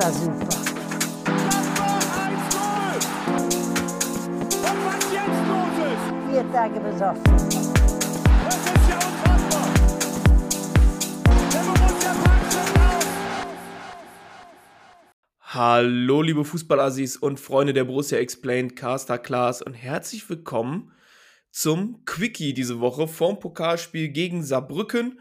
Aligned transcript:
war 0.00 0.12
super. 0.12 0.48
Vier 6.30 6.52
Tage 6.52 6.80
besoffen. 6.80 7.22
Hallo, 15.42 16.22
liebe 16.22 16.44
Fußballassis 16.44 17.16
und 17.16 17.38
Freunde 17.38 17.74
der 17.74 17.84
Borussia 17.84 18.18
Explained, 18.18 18.76
Caster 18.76 19.18
Klaas 19.18 19.60
und 19.60 19.74
herzlich 19.74 20.28
willkommen 20.30 20.92
zum 21.50 22.04
Quickie 22.06 22.54
diese 22.54 22.80
Woche 22.80 23.06
vorm 23.08 23.38
Pokalspiel 23.38 24.08
gegen 24.08 24.42
Saarbrücken. 24.44 25.20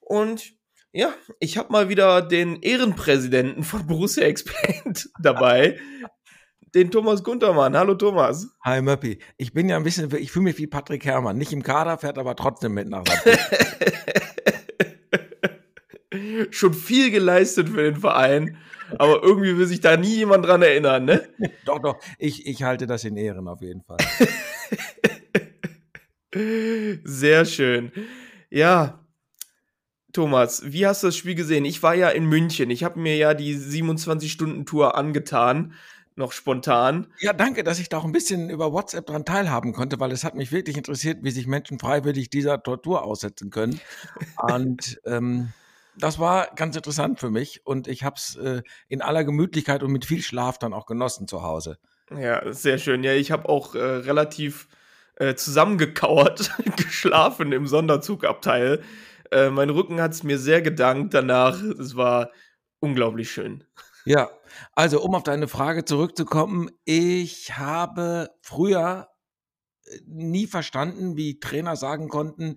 Und 0.00 0.52
ja, 0.92 1.14
ich 1.40 1.56
habe 1.56 1.72
mal 1.72 1.88
wieder 1.88 2.20
den 2.20 2.60
Ehrenpräsidenten 2.60 3.62
von 3.64 3.86
Borussia 3.86 4.24
Explained 4.24 5.08
dabei, 5.22 5.78
den 6.74 6.90
Thomas 6.90 7.24
Guntermann. 7.24 7.76
Hallo 7.76 7.94
Thomas. 7.94 8.48
Hi 8.64 8.82
Möppi. 8.82 9.18
Ich 9.38 9.52
bin 9.52 9.68
ja 9.68 9.76
ein 9.76 9.84
bisschen, 9.84 10.14
ich 10.16 10.32
fühle 10.32 10.44
mich 10.44 10.58
wie 10.58 10.66
Patrick 10.66 11.04
Herrmann. 11.04 11.38
Nicht 11.38 11.52
im 11.52 11.62
Kader, 11.62 11.98
fährt 11.98 12.18
aber 12.18 12.36
trotzdem 12.36 12.74
mit 12.74 12.88
nach. 12.88 13.04
Schon 16.50 16.74
viel 16.74 17.10
geleistet 17.10 17.70
für 17.70 17.82
den 17.82 17.96
Verein, 17.96 18.58
aber 18.98 19.22
irgendwie 19.22 19.56
will 19.56 19.66
sich 19.66 19.80
da 19.80 19.96
nie 19.96 20.16
jemand 20.16 20.44
dran 20.44 20.60
erinnern, 20.60 21.06
ne? 21.06 21.26
doch, 21.64 21.78
doch. 21.78 21.96
Ich, 22.18 22.46
ich 22.46 22.62
halte 22.62 22.86
das 22.86 23.04
in 23.04 23.16
Ehren 23.16 23.48
auf 23.48 23.62
jeden 23.62 23.82
Fall. 23.82 23.96
Sehr 27.04 27.46
schön. 27.46 27.92
Ja, 28.50 29.01
Thomas, 30.12 30.62
wie 30.66 30.86
hast 30.86 31.02
du 31.02 31.08
das 31.08 31.16
Spiel 31.16 31.34
gesehen? 31.34 31.64
Ich 31.64 31.82
war 31.82 31.94
ja 31.94 32.10
in 32.10 32.26
München. 32.26 32.70
Ich 32.70 32.84
habe 32.84 33.00
mir 33.00 33.16
ja 33.16 33.34
die 33.34 33.56
27-Stunden-Tour 33.56 34.94
angetan, 34.94 35.72
noch 36.16 36.32
spontan. 36.32 37.06
Ja, 37.20 37.32
danke, 37.32 37.64
dass 37.64 37.78
ich 37.78 37.88
da 37.88 37.98
auch 37.98 38.04
ein 38.04 38.12
bisschen 38.12 38.50
über 38.50 38.72
WhatsApp 38.72 39.06
dran 39.06 39.24
teilhaben 39.24 39.72
konnte, 39.72 39.98
weil 40.00 40.12
es 40.12 40.24
hat 40.24 40.34
mich 40.34 40.52
wirklich 40.52 40.76
interessiert, 40.76 41.18
wie 41.22 41.30
sich 41.30 41.46
Menschen 41.46 41.78
freiwillig 41.78 42.28
dieser 42.28 42.62
Tortur 42.62 43.04
aussetzen 43.04 43.50
können. 43.50 43.80
Und 44.36 45.00
ähm, 45.06 45.52
das 45.96 46.18
war 46.18 46.48
ganz 46.56 46.76
interessant 46.76 47.18
für 47.18 47.30
mich 47.30 47.66
und 47.66 47.88
ich 47.88 48.04
habe 48.04 48.16
es 48.16 48.36
äh, 48.36 48.62
in 48.88 49.02
aller 49.02 49.24
Gemütlichkeit 49.24 49.82
und 49.82 49.92
mit 49.92 50.04
viel 50.04 50.22
Schlaf 50.22 50.58
dann 50.58 50.72
auch 50.72 50.86
genossen 50.86 51.28
zu 51.28 51.42
Hause. 51.42 51.78
Ja, 52.14 52.52
sehr 52.52 52.78
schön. 52.78 53.04
Ja, 53.04 53.12
ich 53.14 53.30
habe 53.30 53.48
auch 53.48 53.74
äh, 53.74 53.78
relativ 53.78 54.68
äh, 55.16 55.34
zusammengekauert 55.34 56.52
geschlafen 56.76 57.52
im 57.52 57.66
Sonderzugabteil. 57.66 58.82
Äh, 59.32 59.50
mein 59.50 59.70
Rücken 59.70 60.00
hat 60.00 60.12
es 60.12 60.22
mir 60.22 60.38
sehr 60.38 60.62
gedankt 60.62 61.14
danach. 61.14 61.60
Es 61.62 61.96
war 61.96 62.30
unglaublich 62.80 63.30
schön. 63.30 63.64
Ja, 64.04 64.30
also 64.74 65.00
um 65.00 65.14
auf 65.14 65.22
deine 65.22 65.48
Frage 65.48 65.84
zurückzukommen, 65.84 66.70
ich 66.84 67.56
habe 67.56 68.30
früher 68.42 69.08
äh, 69.84 69.98
nie 70.06 70.46
verstanden, 70.46 71.16
wie 71.16 71.40
Trainer 71.40 71.76
sagen 71.76 72.08
konnten, 72.08 72.56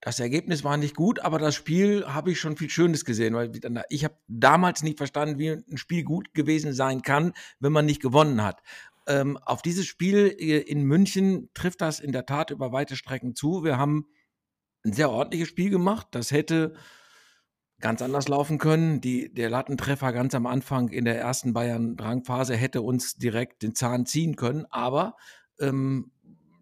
das 0.00 0.18
Ergebnis 0.18 0.64
war 0.64 0.78
nicht 0.78 0.96
gut, 0.96 1.20
aber 1.20 1.38
das 1.38 1.54
Spiel 1.54 2.06
habe 2.06 2.30
ich 2.30 2.40
schon 2.40 2.56
viel 2.56 2.70
Schönes 2.70 3.04
gesehen, 3.04 3.34
weil 3.34 3.52
ich 3.90 4.04
habe 4.04 4.16
damals 4.28 4.82
nicht 4.82 4.96
verstanden, 4.96 5.38
wie 5.38 5.50
ein 5.50 5.76
Spiel 5.76 6.04
gut 6.04 6.32
gewesen 6.32 6.72
sein 6.72 7.02
kann, 7.02 7.34
wenn 7.58 7.72
man 7.72 7.84
nicht 7.84 8.00
gewonnen 8.00 8.42
hat. 8.42 8.62
Ähm, 9.06 9.36
auf 9.36 9.60
dieses 9.60 9.86
Spiel 9.86 10.34
äh, 10.38 10.58
in 10.60 10.84
München 10.84 11.50
trifft 11.52 11.82
das 11.82 12.00
in 12.00 12.12
der 12.12 12.24
Tat 12.24 12.50
über 12.50 12.72
weite 12.72 12.96
Strecken 12.96 13.34
zu. 13.34 13.62
Wir 13.62 13.76
haben 13.76 14.06
ein 14.84 14.92
sehr 14.92 15.10
ordentliches 15.10 15.48
Spiel 15.48 15.70
gemacht. 15.70 16.08
Das 16.12 16.30
hätte 16.30 16.74
ganz 17.80 18.02
anders 18.02 18.28
laufen 18.28 18.58
können. 18.58 19.00
Die, 19.00 19.32
der 19.32 19.50
Lattentreffer 19.50 20.12
ganz 20.12 20.34
am 20.34 20.46
Anfang 20.46 20.88
in 20.88 21.04
der 21.04 21.18
ersten 21.18 21.52
Bayern-Drangphase 21.52 22.54
hätte 22.54 22.82
uns 22.82 23.16
direkt 23.16 23.62
den 23.62 23.74
Zahn 23.74 24.06
ziehen 24.06 24.36
können. 24.36 24.66
Aber 24.70 25.16
ähm, 25.58 26.12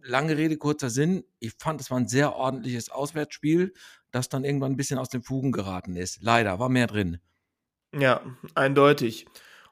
lange 0.03 0.37
Rede, 0.37 0.57
kurzer 0.57 0.91
Sinn. 0.91 1.25
Ich 1.39 1.55
fand, 1.59 1.81
es 1.81 1.91
war 1.91 1.99
ein 1.99 2.09
sehr 2.09 2.35
ordentliches 2.37 2.91
Auswärtsspiel, 2.91 3.73
das 4.11 4.29
dann 4.29 4.45
irgendwann 4.45 4.73
ein 4.73 4.77
bisschen 4.77 4.99
aus 4.99 5.09
den 5.09 5.23
Fugen 5.23 5.53
geraten 5.53 5.97
ist. 5.97 6.23
Leider, 6.23 6.59
war 6.59 6.69
mehr 6.69 6.87
drin. 6.87 7.19
Ja, 7.93 8.23
eindeutig. 8.55 9.27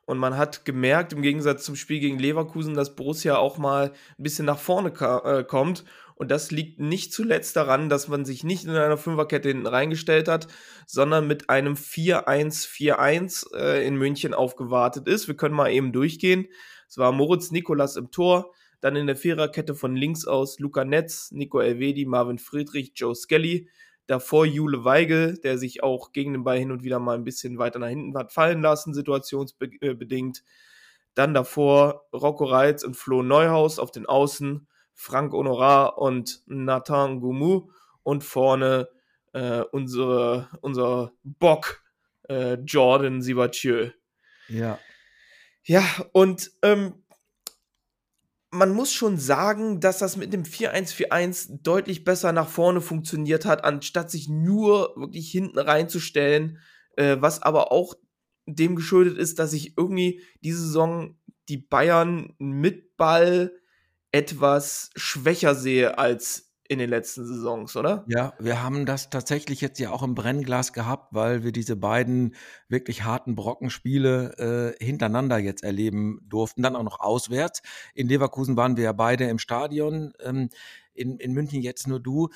Und 0.04 0.18
man 0.18 0.36
hat 0.36 0.64
gemerkt, 0.64 1.12
im 1.12 1.22
Gegensatz 1.22 1.64
zum 1.64 1.74
Spiel 1.74 1.98
gegen 1.98 2.18
Leverkusen, 2.18 2.74
dass 2.74 2.94
Borussia 2.94 3.36
auch 3.36 3.58
mal 3.58 3.92
ein 4.18 4.22
bisschen 4.22 4.46
nach 4.46 4.58
vorne 4.58 4.90
äh, 4.90 5.42
kommt. 5.42 5.84
Und 6.16 6.30
das 6.30 6.50
liegt 6.50 6.80
nicht 6.80 7.12
zuletzt 7.12 7.56
daran, 7.56 7.90
dass 7.90 8.08
man 8.08 8.24
sich 8.24 8.42
nicht 8.42 8.64
in 8.64 8.70
einer 8.70 8.96
Fünferkette 8.96 9.48
hinten 9.48 9.66
reingestellt 9.66 10.28
hat, 10.28 10.48
sondern 10.86 11.26
mit 11.26 11.50
einem 11.50 11.74
4-1-4-1 11.74 13.54
äh, 13.54 13.86
in 13.86 13.96
München 13.96 14.32
aufgewartet 14.32 15.06
ist. 15.08 15.28
Wir 15.28 15.36
können 15.36 15.54
mal 15.54 15.70
eben 15.70 15.92
durchgehen. 15.92 16.48
Es 16.88 16.96
war 16.96 17.12
Moritz 17.12 17.50
Nikolas 17.50 17.96
im 17.96 18.10
Tor, 18.10 18.50
dann 18.80 18.96
in 18.96 19.06
der 19.06 19.16
Viererkette 19.16 19.74
von 19.74 19.94
links 19.94 20.26
aus 20.26 20.58
Luca 20.58 20.86
Netz, 20.86 21.32
Nico 21.32 21.60
Elvedi, 21.60 22.06
Marvin 22.06 22.38
Friedrich, 22.38 22.92
Joe 22.94 23.14
Skelly. 23.14 23.68
Davor 24.06 24.46
Jule 24.46 24.84
Weigel, 24.84 25.36
der 25.38 25.58
sich 25.58 25.82
auch 25.82 26.12
gegen 26.12 26.32
den 26.32 26.44
Ball 26.44 26.58
hin 26.58 26.70
und 26.70 26.84
wieder 26.84 27.00
mal 27.00 27.16
ein 27.16 27.24
bisschen 27.24 27.58
weiter 27.58 27.78
nach 27.78 27.88
hinten 27.88 28.16
hat 28.16 28.32
fallen 28.32 28.62
lassen, 28.62 28.94
situationsbedingt. 28.94 30.44
Dann 31.14 31.34
davor 31.34 32.06
Rocco 32.12 32.44
Reitz 32.44 32.84
und 32.84 32.96
Flo 32.96 33.22
Neuhaus 33.22 33.78
auf 33.78 33.90
den 33.90 34.06
Außen, 34.06 34.68
Frank 34.96 35.32
Honorar 35.32 35.98
und 35.98 36.42
Nathan 36.46 37.20
Goumou. 37.20 37.70
Und 38.02 38.24
vorne 38.24 38.88
äh, 39.32 39.60
unsere, 39.72 40.48
unser 40.62 41.12
Bock 41.22 41.82
äh, 42.28 42.54
Jordan 42.54 43.22
Sibatieu. 43.22 43.90
Ja. 44.48 44.78
Ja, 45.64 45.84
und 46.12 46.52
ähm, 46.62 46.94
man 48.50 48.70
muss 48.70 48.92
schon 48.92 49.18
sagen, 49.18 49.80
dass 49.80 49.98
das 49.98 50.16
mit 50.16 50.32
dem 50.32 50.44
4-1-4-1 50.44 51.62
deutlich 51.62 52.04
besser 52.04 52.32
nach 52.32 52.48
vorne 52.48 52.80
funktioniert 52.80 53.44
hat, 53.44 53.64
anstatt 53.64 54.10
sich 54.10 54.28
nur 54.28 54.94
wirklich 54.96 55.30
hinten 55.30 55.58
reinzustellen, 55.58 56.58
äh, 56.96 57.16
was 57.20 57.42
aber 57.42 57.72
auch 57.72 57.94
dem 58.46 58.76
geschuldet 58.76 59.18
ist, 59.18 59.38
dass 59.38 59.52
ich 59.52 59.76
irgendwie 59.76 60.22
diese 60.40 60.60
Saison 60.60 61.18
die 61.48 61.58
Bayern 61.58 62.34
mit 62.38 62.96
Ball 62.96 63.52
etwas 64.16 64.88
schwächer 64.96 65.54
sehe 65.54 65.98
als 65.98 66.50
in 66.68 66.78
den 66.78 66.88
letzten 66.88 67.26
Saisons, 67.26 67.76
oder? 67.76 68.04
Ja, 68.08 68.32
wir 68.40 68.62
haben 68.62 68.86
das 68.86 69.10
tatsächlich 69.10 69.60
jetzt 69.60 69.78
ja 69.78 69.90
auch 69.90 70.02
im 70.02 70.14
Brennglas 70.14 70.72
gehabt, 70.72 71.12
weil 71.12 71.44
wir 71.44 71.52
diese 71.52 71.76
beiden 71.76 72.34
wirklich 72.66 73.04
harten 73.04 73.36
Brockenspiele 73.36 74.74
äh, 74.80 74.84
hintereinander 74.84 75.38
jetzt 75.38 75.62
erleben 75.62 76.18
durften, 76.26 76.62
dann 76.62 76.74
auch 76.74 76.82
noch 76.82 76.98
auswärts. 76.98 77.60
In 77.94 78.08
Leverkusen 78.08 78.56
waren 78.56 78.78
wir 78.78 78.84
ja 78.84 78.92
beide 78.92 79.24
im 79.24 79.38
Stadion, 79.38 80.14
ähm, 80.20 80.48
in, 80.94 81.18
in 81.18 81.32
München 81.34 81.60
jetzt 81.60 81.86
nur 81.86 82.00
du. 82.00 82.30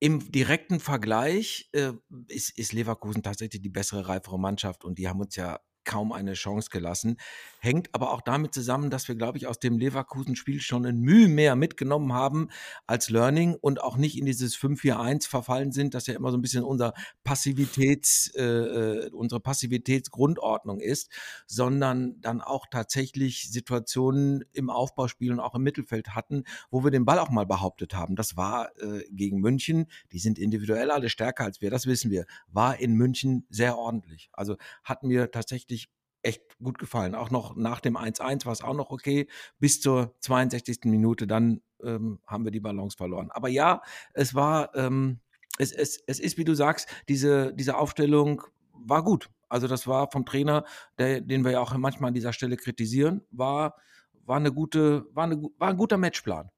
Im 0.00 0.32
direkten 0.32 0.80
Vergleich 0.80 1.68
äh, 1.72 1.92
ist, 2.28 2.58
ist 2.58 2.72
Leverkusen 2.72 3.22
tatsächlich 3.22 3.60
die 3.60 3.68
bessere, 3.68 4.08
reifere 4.08 4.40
Mannschaft 4.40 4.82
und 4.82 4.98
die 4.98 5.08
haben 5.08 5.20
uns 5.20 5.36
ja 5.36 5.60
kaum 5.88 6.12
eine 6.12 6.34
Chance 6.34 6.68
gelassen. 6.70 7.16
Hängt 7.60 7.92
aber 7.94 8.12
auch 8.12 8.20
damit 8.20 8.54
zusammen, 8.54 8.90
dass 8.90 9.08
wir, 9.08 9.14
glaube 9.14 9.38
ich, 9.38 9.46
aus 9.46 9.58
dem 9.58 9.78
Leverkusen-Spiel 9.78 10.60
schon 10.60 10.84
ein 10.84 11.00
Mühe 11.00 11.28
mehr 11.28 11.56
mitgenommen 11.56 12.12
haben 12.12 12.50
als 12.86 13.08
Learning 13.08 13.56
und 13.58 13.80
auch 13.82 13.96
nicht 13.96 14.16
in 14.18 14.26
dieses 14.26 14.54
5-4-1 14.56 15.28
verfallen 15.28 15.72
sind, 15.72 15.94
das 15.94 16.06
ja 16.06 16.14
immer 16.14 16.30
so 16.30 16.36
ein 16.36 16.42
bisschen 16.42 16.62
unser 16.62 16.92
Passivitäts, 17.24 18.30
äh, 18.36 18.44
äh, 18.44 19.10
unsere 19.12 19.40
Passivitätsgrundordnung 19.40 20.78
ist, 20.78 21.10
sondern 21.46 22.20
dann 22.20 22.42
auch 22.42 22.66
tatsächlich 22.70 23.50
Situationen 23.50 24.44
im 24.52 24.68
Aufbauspiel 24.68 25.32
und 25.32 25.40
auch 25.40 25.54
im 25.54 25.62
Mittelfeld 25.62 26.14
hatten, 26.14 26.44
wo 26.70 26.84
wir 26.84 26.90
den 26.90 27.06
Ball 27.06 27.18
auch 27.18 27.30
mal 27.30 27.46
behauptet 27.46 27.94
haben. 27.94 28.14
Das 28.14 28.36
war 28.36 28.70
äh, 28.82 29.04
gegen 29.10 29.40
München, 29.40 29.86
die 30.12 30.18
sind 30.18 30.38
individuell 30.38 30.90
alle 30.90 31.08
stärker 31.08 31.44
als 31.44 31.62
wir, 31.62 31.70
das 31.70 31.86
wissen 31.86 32.10
wir, 32.10 32.26
war 32.48 32.78
in 32.78 32.92
München 32.92 33.46
sehr 33.48 33.78
ordentlich. 33.78 34.28
Also 34.32 34.56
hat 34.84 35.02
mir 35.02 35.30
tatsächlich 35.30 35.77
echt 36.22 36.58
gut 36.58 36.78
gefallen. 36.78 37.14
Auch 37.14 37.30
noch 37.30 37.56
nach 37.56 37.80
dem 37.80 37.96
1-1 37.96 38.44
war 38.46 38.52
es 38.52 38.62
auch 38.62 38.74
noch 38.74 38.90
okay. 38.90 39.28
Bis 39.58 39.80
zur 39.80 40.14
62. 40.20 40.80
Minute, 40.84 41.26
dann 41.26 41.60
ähm, 41.82 42.20
haben 42.26 42.44
wir 42.44 42.50
die 42.50 42.60
Balance 42.60 42.96
verloren. 42.96 43.30
Aber 43.30 43.48
ja, 43.48 43.82
es 44.14 44.34
war, 44.34 44.74
ähm, 44.74 45.20
es, 45.58 45.72
es, 45.72 46.02
es 46.06 46.20
ist, 46.20 46.38
wie 46.38 46.44
du 46.44 46.54
sagst, 46.54 46.88
diese, 47.08 47.54
diese 47.54 47.76
Aufstellung 47.76 48.42
war 48.72 49.02
gut. 49.02 49.30
Also 49.48 49.66
das 49.66 49.86
war 49.86 50.10
vom 50.10 50.26
Trainer, 50.26 50.64
der, 50.98 51.20
den 51.20 51.44
wir 51.44 51.52
ja 51.52 51.60
auch 51.60 51.76
manchmal 51.76 52.08
an 52.08 52.14
dieser 52.14 52.32
Stelle 52.32 52.56
kritisieren, 52.56 53.22
war, 53.30 53.76
war, 54.24 54.36
eine 54.36 54.52
gute, 54.52 55.06
war, 55.14 55.24
eine, 55.24 55.42
war 55.58 55.70
ein 55.70 55.76
guter 55.76 55.96
Matchplan. 55.96 56.50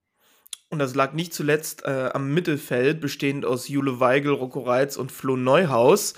Und 0.70 0.78
das 0.78 0.94
lag 0.94 1.12
nicht 1.14 1.34
zuletzt 1.34 1.84
äh, 1.84 2.10
am 2.12 2.32
Mittelfeld, 2.32 3.00
bestehend 3.00 3.44
aus 3.44 3.68
Jule 3.68 3.98
Weigel, 3.98 4.32
Rocco 4.32 4.60
Reitz 4.60 4.96
und 4.96 5.10
Flo 5.10 5.36
Neuhaus, 5.36 6.14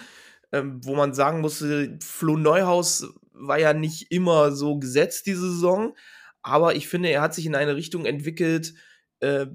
ähm, 0.53 0.81
wo 0.85 0.95
man 0.95 1.15
sagen 1.15 1.41
musste, 1.41 1.99
Flo 2.03 2.37
Neuhaus 2.37 3.15
war 3.43 3.59
ja 3.59 3.75
nicht 3.75 4.11
immer 4.11 4.53
so 4.53 4.79
gesetzt 4.79 5.27
diese 5.27 5.51
Saison, 5.51 5.95
aber 6.43 6.75
ich 6.75 6.89
finde, 6.89 7.11
er 7.11 7.23
hat 7.23 7.35
sich 7.35 7.47
in 7.47 7.55
eine 7.55 7.77
Richtung 7.77 8.05
entwickelt, 8.05 8.75
äh, 9.21 9.47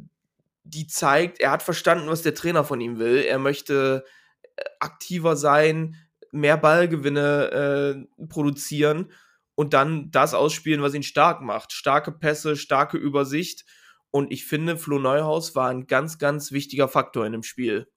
die 0.63 0.87
zeigt, 0.87 1.39
er 1.39 1.51
hat 1.51 1.63
verstanden, 1.63 2.09
was 2.09 2.21
der 2.21 2.35
Trainer 2.35 2.63
von 2.63 2.81
ihm 2.81 2.99
will. 2.99 3.23
Er 3.23 3.39
möchte 3.39 4.03
äh, 4.55 4.63
aktiver 4.79 5.35
sein, 5.35 5.95
mehr 6.31 6.57
Ballgewinne 6.57 8.05
äh, 8.19 8.25
produzieren 8.27 9.11
und 9.55 9.73
dann 9.73 10.11
das 10.11 10.33
ausspielen, 10.33 10.81
was 10.81 10.93
ihn 10.93 11.03
stark 11.03 11.41
macht. 11.41 11.71
Starke 11.71 12.11
Pässe, 12.11 12.55
starke 12.55 12.97
Übersicht. 12.97 13.65
Und 14.11 14.31
ich 14.31 14.45
finde, 14.45 14.77
Flo 14.77 14.99
Neuhaus 14.99 15.55
war 15.55 15.69
ein 15.69 15.87
ganz, 15.87 16.17
ganz 16.17 16.51
wichtiger 16.51 16.87
Faktor 16.87 17.25
in 17.25 17.31
dem 17.31 17.43
Spiel. 17.43 17.87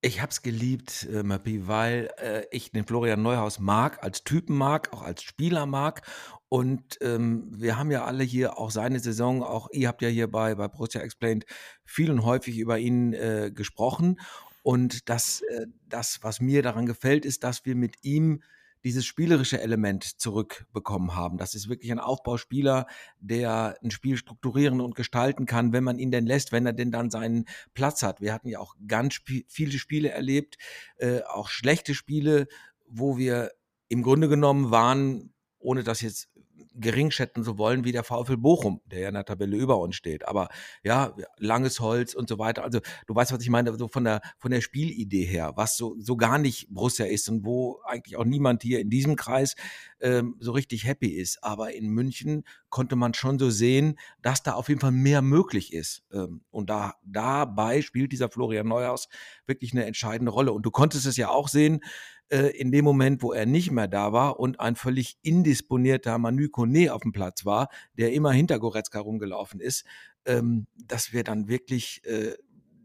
Ich 0.00 0.22
hab's 0.22 0.42
geliebt, 0.42 1.08
äh, 1.12 1.24
Mappi, 1.24 1.66
weil 1.66 2.10
äh, 2.18 2.44
ich 2.52 2.70
den 2.70 2.86
Florian 2.86 3.20
Neuhaus 3.20 3.58
mag, 3.58 4.00
als 4.04 4.22
Typen 4.22 4.56
mag, 4.56 4.92
auch 4.92 5.02
als 5.02 5.24
Spieler 5.24 5.66
mag. 5.66 6.02
Und 6.48 6.98
ähm, 7.00 7.48
wir 7.50 7.76
haben 7.76 7.90
ja 7.90 8.04
alle 8.04 8.22
hier 8.22 8.58
auch 8.58 8.70
seine 8.70 9.00
Saison, 9.00 9.42
auch 9.42 9.68
ihr 9.72 9.88
habt 9.88 10.00
ja 10.00 10.08
hier 10.08 10.30
bei, 10.30 10.54
bei 10.54 10.68
Borussia 10.68 11.00
Explained 11.00 11.46
viel 11.84 12.12
und 12.12 12.24
häufig 12.24 12.58
über 12.58 12.78
ihn 12.78 13.12
äh, 13.12 13.50
gesprochen. 13.52 14.20
Und 14.62 15.08
das, 15.08 15.40
äh, 15.40 15.66
das, 15.88 16.20
was 16.22 16.40
mir 16.40 16.62
daran 16.62 16.86
gefällt, 16.86 17.24
ist, 17.24 17.42
dass 17.42 17.64
wir 17.64 17.74
mit 17.74 17.96
ihm 18.02 18.42
dieses 18.84 19.04
spielerische 19.04 19.60
Element 19.60 20.04
zurückbekommen 20.04 21.14
haben. 21.14 21.38
Das 21.38 21.54
ist 21.54 21.68
wirklich 21.68 21.90
ein 21.92 21.98
Aufbauspieler, 21.98 22.86
der 23.20 23.78
ein 23.82 23.90
Spiel 23.90 24.16
strukturieren 24.16 24.80
und 24.80 24.94
gestalten 24.94 25.46
kann, 25.46 25.72
wenn 25.72 25.84
man 25.84 25.98
ihn 25.98 26.10
denn 26.10 26.26
lässt, 26.26 26.52
wenn 26.52 26.66
er 26.66 26.72
denn 26.72 26.90
dann 26.90 27.10
seinen 27.10 27.46
Platz 27.74 28.02
hat. 28.02 28.20
Wir 28.20 28.32
hatten 28.32 28.48
ja 28.48 28.58
auch 28.58 28.74
ganz 28.86 29.14
sp 29.18 29.44
viele 29.48 29.78
Spiele 29.78 30.10
erlebt, 30.10 30.56
äh, 30.96 31.22
auch 31.22 31.48
schlechte 31.48 31.94
Spiele, 31.94 32.46
wo 32.86 33.16
wir 33.16 33.52
im 33.88 34.02
Grunde 34.02 34.28
genommen 34.28 34.70
waren, 34.70 35.32
ohne 35.58 35.82
das 35.82 36.00
jetzt 36.00 36.28
gering 36.74 37.10
schätzen 37.10 37.44
zu 37.44 37.58
wollen 37.58 37.84
wie 37.84 37.92
der 37.92 38.04
VfL 38.04 38.36
Bochum, 38.36 38.80
der 38.86 39.00
ja 39.00 39.08
in 39.08 39.14
der 39.14 39.24
Tabelle 39.24 39.56
über 39.56 39.78
uns 39.78 39.96
steht. 39.96 40.26
Aber 40.26 40.48
ja, 40.82 41.14
langes 41.38 41.80
Holz 41.80 42.14
und 42.14 42.28
so 42.28 42.38
weiter. 42.38 42.64
Also 42.64 42.80
du 43.06 43.14
weißt, 43.14 43.32
was 43.32 43.42
ich 43.42 43.50
meine, 43.50 43.74
so 43.76 43.88
von 43.88 44.04
der, 44.04 44.20
von 44.38 44.50
der 44.50 44.60
Spielidee 44.60 45.24
her, 45.24 45.52
was 45.56 45.76
so, 45.76 45.96
so 45.98 46.16
gar 46.16 46.38
nicht 46.38 46.68
Borussia 46.70 47.06
ist 47.06 47.28
und 47.28 47.44
wo 47.44 47.80
eigentlich 47.84 48.16
auch 48.16 48.24
niemand 48.24 48.62
hier 48.62 48.80
in 48.80 48.90
diesem 48.90 49.16
Kreis 49.16 49.54
ähm, 50.00 50.36
so 50.40 50.52
richtig 50.52 50.84
happy 50.84 51.08
ist. 51.08 51.42
Aber 51.42 51.72
in 51.74 51.88
München 51.88 52.44
konnte 52.70 52.96
man 52.96 53.14
schon 53.14 53.38
so 53.38 53.50
sehen, 53.50 53.98
dass 54.22 54.42
da 54.42 54.52
auf 54.52 54.68
jeden 54.68 54.80
Fall 54.80 54.92
mehr 54.92 55.22
möglich 55.22 55.72
ist. 55.72 56.02
Ähm, 56.12 56.42
und 56.50 56.70
da, 56.70 56.94
dabei 57.04 57.82
spielt 57.82 58.12
dieser 58.12 58.28
Florian 58.28 58.68
Neuhaus 58.68 59.08
wirklich 59.46 59.72
eine 59.72 59.86
entscheidende 59.86 60.32
Rolle. 60.32 60.52
Und 60.52 60.62
du 60.62 60.70
konntest 60.70 61.06
es 61.06 61.16
ja 61.16 61.28
auch 61.28 61.48
sehen, 61.48 61.80
äh, 62.30 62.48
in 62.56 62.72
dem 62.72 62.84
Moment, 62.84 63.22
wo 63.22 63.32
er 63.32 63.46
nicht 63.46 63.70
mehr 63.70 63.88
da 63.88 64.12
war 64.12 64.38
und 64.38 64.60
ein 64.60 64.76
völlig 64.76 65.18
indisponierter 65.22 66.18
Manu 66.18 66.48
Kone 66.48 66.92
auf 66.92 67.02
dem 67.02 67.12
Platz 67.12 67.44
war, 67.44 67.68
der 67.96 68.12
immer 68.12 68.32
hinter 68.32 68.58
Goretzka 68.58 69.00
rumgelaufen 69.00 69.60
ist, 69.60 69.84
ähm, 70.26 70.66
dass 70.76 71.12
wir 71.12 71.24
dann 71.24 71.48
wirklich 71.48 72.04
äh, 72.04 72.34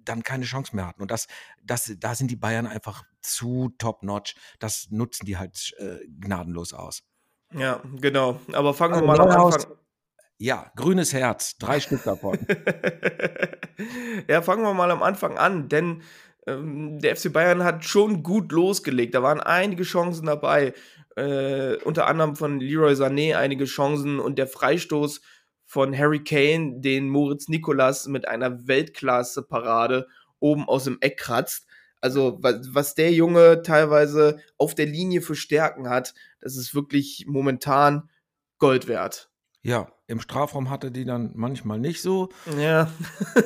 dann 0.05 0.23
keine 0.23 0.45
Chance 0.45 0.75
mehr 0.75 0.87
hatten. 0.87 1.01
Und 1.01 1.11
das, 1.11 1.27
das, 1.63 1.93
da 1.97 2.15
sind 2.15 2.29
die 2.31 2.35
Bayern 2.35 2.67
einfach 2.67 3.03
zu 3.21 3.73
top-notch. 3.77 4.35
Das 4.59 4.87
nutzen 4.89 5.25
die 5.25 5.37
halt 5.37 5.73
äh, 5.77 6.05
gnadenlos 6.07 6.73
aus. 6.73 7.03
Ja, 7.53 7.81
genau. 7.99 8.39
Aber 8.53 8.73
fangen 8.73 8.95
wir 8.95 9.09
also 9.09 9.23
mal 9.23 9.33
am 9.33 9.45
Anfang. 9.45 9.77
Ja, 10.39 10.71
grünes 10.75 11.13
Herz, 11.13 11.57
drei 11.57 11.79
Stück 11.79 12.03
davon. 12.03 12.37
ja, 14.27 14.41
fangen 14.41 14.63
wir 14.63 14.73
mal 14.73 14.91
am 14.91 15.03
Anfang 15.03 15.37
an, 15.37 15.69
denn 15.69 16.01
ähm, 16.47 16.99
der 16.99 17.15
FC 17.15 17.31
Bayern 17.31 17.63
hat 17.63 17.85
schon 17.85 18.23
gut 18.23 18.51
losgelegt. 18.51 19.15
Da 19.15 19.23
waren 19.23 19.39
einige 19.39 19.83
Chancen 19.83 20.25
dabei. 20.25 20.73
Äh, 21.15 21.75
unter 21.83 22.07
anderem 22.07 22.35
von 22.35 22.59
Leroy 22.59 22.93
Sané 22.93 23.35
einige 23.35 23.65
Chancen 23.65 24.19
und 24.19 24.37
der 24.37 24.47
Freistoß 24.47 25.21
von 25.65 25.97
Harry 25.97 26.23
Kane, 26.23 26.81
den 26.81 27.09
Moritz 27.09 27.47
Nikolas 27.47 28.07
mit 28.07 28.27
einer 28.27 28.67
Weltklasse-Parade 28.67 30.07
oben 30.39 30.67
aus 30.67 30.83
dem 30.85 30.97
Eck 31.01 31.17
kratzt. 31.17 31.67
Also, 32.01 32.37
was, 32.41 32.73
was 32.73 32.95
der 32.95 33.13
Junge 33.13 33.61
teilweise 33.61 34.39
auf 34.57 34.75
der 34.75 34.87
Linie 34.87 35.21
für 35.21 35.35
Stärken 35.35 35.89
hat, 35.89 36.13
das 36.41 36.57
ist 36.57 36.75
wirklich 36.75 37.25
momentan 37.27 38.09
Gold 38.57 38.87
wert. 38.87 39.29
Ja, 39.61 39.89
im 40.13 40.21
Strafraum 40.21 40.69
hatte 40.69 40.91
die 40.91 41.05
dann 41.05 41.31
manchmal 41.33 41.79
nicht 41.79 42.01
so. 42.01 42.29
Ja. 42.57 42.89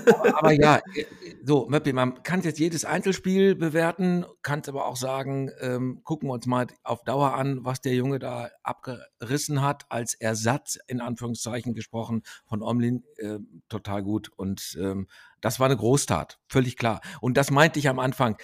aber, 0.07 0.37
aber, 0.37 0.51
ja, 0.51 0.77
äh, 0.93 1.05
so, 1.43 1.67
Möppi, 1.69 1.93
man 1.93 2.21
kann 2.23 2.41
jetzt 2.41 2.59
jedes 2.59 2.85
Einzelspiel 2.85 3.55
bewerten, 3.55 4.25
kann 4.43 4.59
es 4.59 4.69
aber 4.69 4.85
auch 4.85 4.97
sagen, 4.97 5.49
ähm, 5.61 6.01
gucken 6.03 6.29
wir 6.29 6.33
uns 6.33 6.45
mal 6.45 6.67
auf 6.83 7.03
Dauer 7.03 7.33
an, 7.33 7.63
was 7.63 7.81
der 7.81 7.95
Junge 7.95 8.19
da 8.19 8.49
abgerissen 8.63 9.61
hat, 9.61 9.85
als 9.89 10.13
Ersatz, 10.13 10.77
in 10.87 11.01
Anführungszeichen 11.01 11.73
gesprochen, 11.73 12.21
von 12.45 12.61
Omlin, 12.61 13.03
äh, 13.17 13.39
total 13.69 14.03
gut. 14.03 14.29
Und 14.35 14.77
ähm, 14.79 15.07
das 15.41 15.59
war 15.59 15.67
eine 15.67 15.77
Großtat, 15.77 16.39
völlig 16.47 16.77
klar. 16.77 17.01
Und 17.21 17.37
das 17.37 17.49
meinte 17.49 17.79
ich 17.79 17.89
am 17.89 17.99
Anfang. 17.99 18.37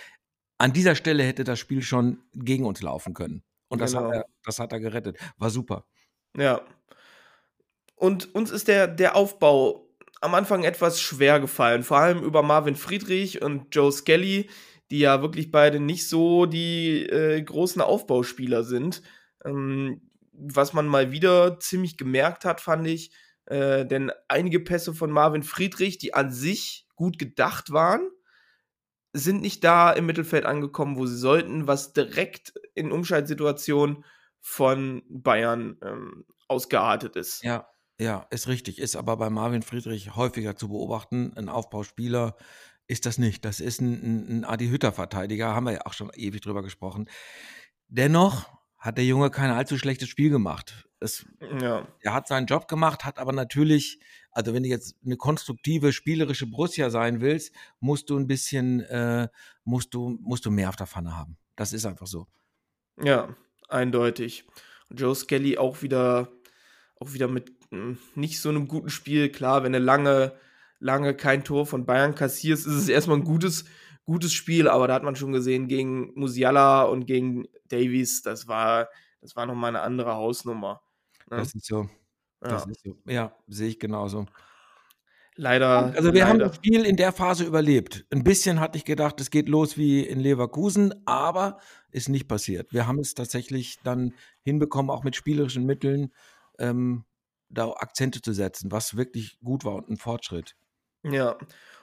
An 0.57 0.71
dieser 0.71 0.95
Stelle 0.95 1.23
hätte 1.23 1.43
das 1.43 1.59
Spiel 1.59 1.81
schon 1.81 2.23
gegen 2.33 2.65
uns 2.65 2.81
laufen 2.81 3.13
können. 3.13 3.43
Und 3.67 3.79
das, 3.79 3.91
genau. 3.91 4.05
hat, 4.05 4.13
er, 4.13 4.25
das 4.45 4.59
hat 4.59 4.71
er 4.71 4.79
gerettet. 4.79 5.17
War 5.37 5.49
super. 5.49 5.85
Ja, 6.37 6.61
und 7.95 8.33
uns 8.35 8.51
ist 8.51 8.67
der, 8.67 8.87
der 8.87 9.15
Aufbau 9.15 9.89
am 10.21 10.35
Anfang 10.35 10.63
etwas 10.63 11.01
schwer 11.01 11.39
gefallen, 11.39 11.83
vor 11.83 11.97
allem 11.97 12.23
über 12.23 12.43
Marvin 12.43 12.75
Friedrich 12.75 13.41
und 13.41 13.75
Joe 13.75 13.91
Skelly, 13.91 14.49
die 14.89 14.99
ja 14.99 15.21
wirklich 15.21 15.51
beide 15.51 15.79
nicht 15.79 16.07
so 16.07 16.45
die 16.45 17.05
äh, 17.05 17.41
großen 17.41 17.81
Aufbauspieler 17.81 18.63
sind. 18.63 19.01
Ähm, 19.43 20.09
was 20.31 20.73
man 20.73 20.87
mal 20.87 21.11
wieder 21.11 21.59
ziemlich 21.59 21.97
gemerkt 21.97 22.45
hat, 22.45 22.61
fand 22.61 22.87
ich, 22.87 23.11
äh, 23.45 23.85
denn 23.85 24.11
einige 24.27 24.59
Pässe 24.59 24.93
von 24.93 25.11
Marvin 25.11 25.43
Friedrich, 25.43 25.97
die 25.97 26.13
an 26.13 26.31
sich 26.31 26.87
gut 26.95 27.19
gedacht 27.19 27.71
waren, 27.71 28.09
sind 29.11 29.41
nicht 29.41 29.63
da 29.63 29.91
im 29.91 30.05
Mittelfeld 30.05 30.45
angekommen, 30.45 30.95
wo 30.97 31.05
sie 31.05 31.17
sollten, 31.17 31.67
was 31.67 31.93
direkt 31.93 32.53
in 32.73 32.91
Umschaltsituationen 32.91 34.05
von 34.41 35.03
Bayern 35.09 35.77
ähm, 35.83 36.25
ausgeartet 36.47 37.15
ist. 37.15 37.43
Ja, 37.43 37.67
ja, 37.99 38.25
ist 38.31 38.47
richtig. 38.47 38.79
Ist 38.79 38.95
aber 38.95 39.17
bei 39.17 39.29
Marvin 39.29 39.61
Friedrich 39.61 40.15
häufiger 40.15 40.55
zu 40.55 40.69
beobachten. 40.69 41.33
Ein 41.35 41.49
Aufbauspieler 41.49 42.35
ist 42.87 43.05
das 43.05 43.17
nicht. 43.17 43.45
Das 43.45 43.59
ist 43.59 43.81
ein, 43.81 43.93
ein, 43.93 44.39
ein 44.39 44.45
Adi 44.45 44.67
Hütter-Verteidiger, 44.67 45.53
haben 45.55 45.65
wir 45.65 45.73
ja 45.73 45.85
auch 45.85 45.93
schon 45.93 46.11
ewig 46.13 46.41
drüber 46.41 46.63
gesprochen. 46.63 47.09
Dennoch 47.87 48.49
hat 48.77 48.97
der 48.97 49.05
Junge 49.05 49.29
kein 49.29 49.51
allzu 49.51 49.77
schlechtes 49.77 50.09
Spiel 50.09 50.29
gemacht. 50.29 50.89
Es, 50.99 51.25
ja. 51.61 51.87
Er 52.01 52.13
hat 52.13 52.27
seinen 52.27 52.47
Job 52.47 52.67
gemacht, 52.67 53.05
hat 53.05 53.19
aber 53.19 53.31
natürlich, 53.31 53.99
also 54.31 54.53
wenn 54.53 54.63
du 54.63 54.69
jetzt 54.69 54.95
eine 55.05 55.15
konstruktive, 55.15 55.93
spielerische 55.93 56.47
Borussia 56.47 56.89
sein 56.89 57.21
willst, 57.21 57.53
musst 57.79 58.09
du 58.09 58.17
ein 58.17 58.27
bisschen, 58.27 58.81
äh, 58.81 59.29
musst 59.63 59.93
du, 59.93 60.17
musst 60.21 60.45
du 60.45 60.51
mehr 60.51 60.69
auf 60.69 60.75
der 60.75 60.87
Pfanne 60.87 61.15
haben. 61.15 61.37
Das 61.55 61.71
ist 61.71 61.85
einfach 61.85 62.07
so. 62.07 62.27
Ja, 63.01 63.35
eindeutig. 63.69 64.45
Joe 64.89 65.15
Skelly 65.15 65.57
auch 65.57 65.81
wieder, 65.81 66.31
auch 67.03 67.13
wieder 67.13 67.27
mit 67.27 67.51
nicht 68.15 68.39
so 68.39 68.49
einem 68.49 68.67
guten 68.67 68.89
Spiel. 68.89 69.29
Klar, 69.29 69.63
wenn 69.63 69.73
du 69.73 69.79
lange, 69.79 70.33
lange 70.79 71.15
kein 71.15 71.43
Tor 71.43 71.65
von 71.65 71.85
Bayern 71.85 72.15
kassierst, 72.15 72.67
ist 72.67 72.73
es 72.73 72.89
erstmal 72.89 73.17
ein 73.17 73.23
gutes, 73.23 73.65
gutes 74.05 74.33
Spiel, 74.33 74.67
aber 74.67 74.87
da 74.87 74.93
hat 74.93 75.03
man 75.03 75.15
schon 75.15 75.31
gesehen, 75.31 75.67
gegen 75.67 76.11
Musiala 76.15 76.83
und 76.83 77.05
gegen 77.05 77.47
Davies, 77.69 78.21
das 78.21 78.47
war, 78.47 78.89
das 79.21 79.35
war 79.35 79.45
nochmal 79.45 79.69
eine 79.69 79.81
andere 79.81 80.13
Hausnummer. 80.13 80.81
Ne? 81.29 81.37
Das 81.37 81.55
ist 81.55 81.65
so. 81.65 81.89
Ja. 82.43 82.59
so. 82.59 82.97
Ja, 83.05 83.35
sehe 83.47 83.69
ich 83.69 83.79
genauso. 83.79 84.25
Leider. 85.35 85.93
Also 85.95 86.13
wir 86.13 86.21
leider. 86.21 86.27
haben 86.27 86.39
das 86.39 86.55
Spiel 86.57 86.85
in 86.85 86.95
der 86.95 87.11
Phase 87.11 87.43
überlebt. 87.43 88.05
Ein 88.11 88.23
bisschen 88.23 88.59
hatte 88.59 88.77
ich 88.77 88.85
gedacht, 88.85 89.19
es 89.19 89.31
geht 89.31 89.49
los 89.49 89.77
wie 89.77 90.01
in 90.01 90.19
Leverkusen, 90.19 90.93
aber 91.05 91.57
ist 91.89 92.09
nicht 92.09 92.27
passiert. 92.27 92.71
Wir 92.71 92.85
haben 92.85 92.99
es 92.99 93.15
tatsächlich 93.15 93.79
dann 93.83 94.13
hinbekommen, 94.43 94.91
auch 94.91 95.03
mit 95.03 95.15
spielerischen 95.15 95.65
Mitteln 95.65 96.11
ähm, 96.63 97.03
da 97.49 97.69
Akzente 97.69 98.21
zu 98.21 98.33
setzen, 98.33 98.71
was 98.71 98.97
wirklich 98.97 99.39
gut 99.43 99.65
war 99.65 99.75
und 99.75 99.89
ein 99.89 99.97
Fortschritt. 99.97 100.55
Ja, 101.03 101.37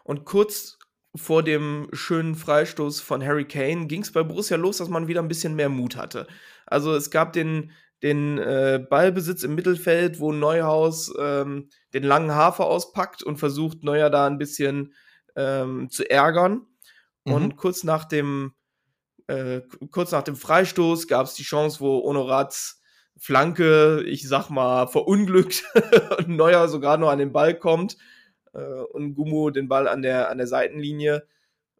und 0.05 0.25
kurz 0.25 0.79
vor 1.15 1.43
dem 1.43 1.89
schönen 1.93 2.35
Freistoß 2.35 3.01
von 3.01 3.25
Harry 3.25 3.45
Kane 3.45 3.87
ging 3.87 4.03
es 4.03 4.13
bei 4.13 4.23
Borussia 4.23 4.57
los, 4.57 4.79
dass 4.79 4.89
man 4.89 5.09
wieder 5.09 5.21
ein 5.21 5.29
bisschen 5.29 5.57
mehr 5.57 5.69
Mut 5.69 5.97
hatte. 5.97 6.27
Also 6.67 6.95
es 6.95 7.11
gab 7.11 7.33
den, 7.33 7.73
den 8.03 8.39
äh, 8.39 8.85
Ballbesitz 8.89 9.43
im 9.43 9.55
Mittelfeld, 9.55 10.21
wo 10.21 10.33
Neuhaus 10.33 11.13
ähm, 11.19 11.69
den 11.93 12.05
langen 12.05 12.35
Hafer 12.35 12.67
auspackt 12.67 13.23
und 13.23 13.39
versucht, 13.39 13.83
Neuer 13.83 14.09
da 14.09 14.27
ein 14.27 14.39
bisschen 14.39 14.95
ähm, 15.37 15.91
zu 15.91 16.09
ärgern. 16.09 16.67
Mhm. 17.25 17.33
Und 17.33 17.57
kurz 17.57 17.83
nach 17.83 18.05
dem, 18.05 18.55
äh, 19.27 19.63
kurz 19.91 20.13
nach 20.13 20.23
dem 20.23 20.37
Freistoß 20.37 21.09
gab 21.09 21.27
es 21.27 21.35
die 21.35 21.43
Chance, 21.43 21.81
wo 21.81 22.05
Honoratz 22.05 22.80
Flanke, 23.23 24.03
ich 24.07 24.27
sag 24.27 24.49
mal, 24.49 24.87
verunglückt 24.87 25.65
und 26.17 26.31
Neuer 26.31 26.69
sogar 26.69 26.97
noch 26.97 27.11
an 27.11 27.19
den 27.19 27.33
Ball 27.33 27.55
kommt 27.55 27.99
äh, 28.55 28.63
und 28.63 29.15
Gummo 29.15 29.51
den 29.51 29.69
Ball 29.69 29.89
an 29.89 30.01
der, 30.01 30.31
an 30.31 30.39
der 30.39 30.47
Seitenlinie, 30.47 31.27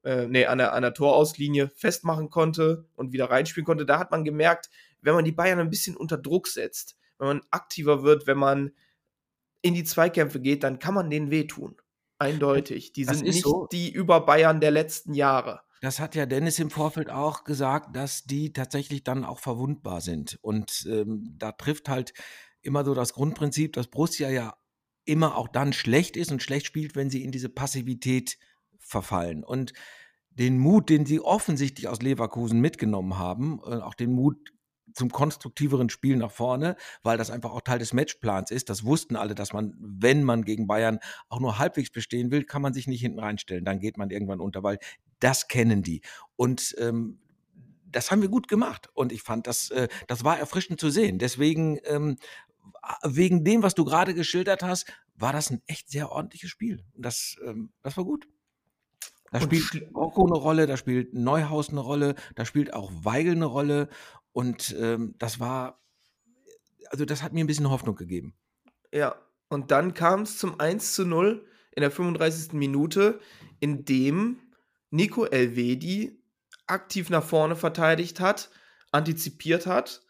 äh, 0.05 0.27
nee, 0.27 0.45
an 0.45 0.59
der, 0.59 0.75
an 0.75 0.83
der 0.83 0.93
Torauslinie 0.93 1.71
festmachen 1.71 2.29
konnte 2.29 2.85
und 2.95 3.15
wieder 3.15 3.31
reinspielen 3.31 3.65
konnte. 3.65 3.87
Da 3.87 3.99
hat 3.99 4.11
man 4.11 4.23
gemerkt, 4.23 4.69
wenn 5.01 5.15
man 5.15 5.25
die 5.25 5.33
Bayern 5.33 5.59
ein 5.61 5.71
bisschen 5.71 5.97
unter 5.97 6.19
Druck 6.19 6.47
setzt, 6.47 6.99
wenn 7.17 7.29
man 7.29 7.43
aktiver 7.51 8.03
wird, 8.03 8.27
wenn 8.27 8.39
man 8.39 8.73
in 9.63 9.73
die 9.73 9.85
Zweikämpfe 9.85 10.41
geht, 10.41 10.63
dann 10.63 10.79
kann 10.79 10.93
man 10.93 11.09
denen 11.09 11.31
wehtun. 11.31 11.77
Eindeutig. 12.19 12.93
Die 12.93 13.05
sind 13.05 13.23
nicht 13.23 13.45
so. 13.45 13.67
die 13.73 13.91
über 13.91 14.27
Bayern 14.27 14.61
der 14.61 14.73
letzten 14.73 15.15
Jahre. 15.15 15.63
Das 15.81 15.99
hat 15.99 16.15
ja 16.15 16.27
Dennis 16.27 16.59
im 16.59 16.71
Vorfeld 16.71 17.11
auch 17.11 17.45
gesagt, 17.45 17.97
dass 17.97 18.25
die 18.25 18.53
tatsächlich 18.53 19.03
dann 19.03 19.25
auch 19.25 19.39
verwundbar 19.39 20.01
sind. 20.03 20.39
Und 20.43 20.87
ähm, 20.89 21.35
da 21.39 21.53
trifft 21.53 21.89
halt 21.89 22.13
immer 22.61 22.85
so 22.85 22.95
das 22.95 23.15
Grundprinzip, 23.15 23.73
dass 23.73 23.89
Borussia 23.89 24.29
ja 24.29 24.55
immer 25.07 25.37
auch 25.37 25.49
dann 25.49 25.73
schlecht 25.73 26.17
ist 26.17 26.31
und 26.31 26.43
schlecht 26.43 26.67
spielt, 26.67 26.97
wenn 26.97 27.09
sie 27.09 27.25
in 27.25 27.33
diese 27.33 27.49
Passivität 27.49 28.39
verfallen. 28.79 29.43
Und 29.43 29.73
den 30.31 30.59
Mut, 30.59 30.91
den 30.91 31.07
sie 31.07 31.21
offensichtlich 31.21 31.89
aus 31.89 32.03
Leverkusen 32.03 32.61
mitgenommen 32.61 33.19
haben, 33.19 33.61
äh, 33.65 33.77
auch 33.77 33.95
den 33.95 34.13
Mut 34.13 34.53
zum 34.95 35.11
konstruktiveren 35.11 35.89
Spiel 35.89 36.17
nach 36.17 36.31
vorne, 36.33 36.77
weil 37.03 37.17
das 37.17 37.31
einfach 37.31 37.53
auch 37.53 37.61
Teil 37.61 37.79
des 37.79 37.93
Matchplans 37.93 38.51
ist. 38.51 38.69
Das 38.69 38.85
wussten 38.85 39.17
alle, 39.17 39.35
dass 39.35 39.53
man, 39.53 39.75
wenn 39.79 40.25
man 40.25 40.45
gegen 40.45 40.67
Bayern 40.67 40.99
auch 41.29 41.41
nur 41.41 41.59
halbwegs 41.59 41.91
bestehen 41.91 42.31
will, 42.31 42.45
kann 42.45 42.61
man 42.61 42.75
sich 42.75 42.87
nicht 42.87 43.01
hinten 43.01 43.21
reinstellen. 43.21 43.65
Dann 43.65 43.81
geht 43.81 43.97
man 43.97 44.11
irgendwann 44.11 44.41
unter, 44.41 44.63
weil 44.63 44.79
das 45.21 45.49
kennen 45.49 45.83
die. 45.83 46.03
Und 46.37 46.75
ähm, 46.79 47.19
das 47.87 48.11
haben 48.11 48.23
wir 48.23 48.29
gut 48.29 48.49
gemacht. 48.49 48.89
Und 48.95 49.13
ich 49.13 49.23
fand, 49.23 49.47
das, 49.47 49.71
äh, 49.71 49.89
das 50.07 50.25
war 50.25 50.39
erfrischend 50.39 50.81
zu 50.81 50.91
sehen. 50.91 51.19
Deswegen, 51.19 51.79
ähm, 51.85 52.17
wegen 53.03 53.45
dem, 53.45 53.63
was 53.63 53.75
du 53.75 53.85
gerade 53.85 54.15
geschildert 54.15 54.63
hast, 54.63 54.87
war 55.15 55.33
das 55.33 55.51
ein 55.51 55.63
echt 55.67 55.91
sehr 55.91 56.11
ordentliches 56.11 56.51
Spiel. 56.51 56.85
Das, 56.95 57.37
ähm, 57.45 57.73
das 57.83 57.97
war 57.97 58.05
gut. 58.05 58.27
Da 59.33 59.41
spielt 59.41 59.95
Rocco 59.95 60.27
eine 60.27 60.37
Rolle, 60.37 60.67
da 60.67 60.77
spielt 60.77 61.15
Neuhaus 61.15 61.71
eine 61.71 61.81
Rolle, 61.81 62.17
da 62.35 62.45
spielt 62.45 62.75
auch 62.75 62.91
Weigel 62.93 63.37
eine 63.37 63.45
Rolle. 63.45 63.89
Und 64.33 64.75
ähm, 64.79 65.15
das 65.19 65.39
war, 65.39 65.81
also 66.91 67.05
das 67.05 67.23
hat 67.23 67.33
mir 67.33 67.45
ein 67.45 67.47
bisschen 67.47 67.71
Hoffnung 67.71 67.95
gegeben. 67.95 68.35
Ja, 68.93 69.15
und 69.49 69.71
dann 69.71 69.95
kam 69.95 70.23
es 70.23 70.39
zum 70.39 70.59
1 70.59 70.95
zu 70.95 71.05
0 71.05 71.47
in 71.73 71.81
der 71.81 71.91
35. 71.91 72.55
Minute, 72.55 73.21
in 73.61 73.85
dem 73.85 74.39
Nico 74.91 75.25
Elvedi 75.25 76.19
aktiv 76.67 77.11
nach 77.11 77.25
vorne 77.25 77.57
verteidigt 77.57 78.21
hat, 78.21 78.51
antizipiert 78.93 79.67
hat, 79.67 80.03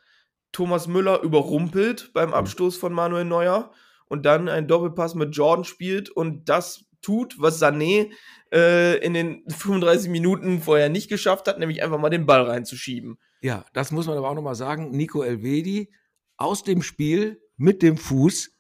Thomas 0.53 0.89
Müller 0.89 1.23
überrumpelt 1.23 2.13
beim 2.13 2.35
Abstoß 2.35 2.77
von 2.77 2.93
Manuel 2.93 3.25
Neuer 3.25 3.73
und 4.09 4.27
dann 4.27 4.49
einen 4.49 4.67
Doppelpass 4.67 5.15
mit 5.15 5.37
Jordan 5.37 5.65
spielt 5.65 6.11
und 6.11 6.49
das 6.49 6.85
tut, 7.03 7.37
was 7.39 7.63
Sané 7.63 8.11
äh, 8.53 8.99
in 8.99 9.15
den 9.15 9.45
35 9.49 10.11
Minuten 10.11 10.61
vorher 10.61 10.89
nicht 10.89 11.09
geschafft 11.09 11.47
hat, 11.47 11.59
nämlich 11.59 11.83
einfach 11.83 11.99
mal 11.99 12.11
den 12.11 12.27
Ball 12.27 12.43
reinzuschieben. 12.43 13.19
Ja, 13.41 13.65
das 13.73 13.93
muss 13.93 14.07
man 14.07 14.19
aber 14.19 14.29
auch 14.29 14.35
nochmal 14.35 14.55
sagen. 14.55 14.91
Nico 14.91 15.23
Elvedi 15.23 15.93
aus 16.37 16.63
dem 16.63 16.83
Spiel 16.83 17.41
mit 17.57 17.83
dem 17.83 17.97
Fuß 17.97 18.51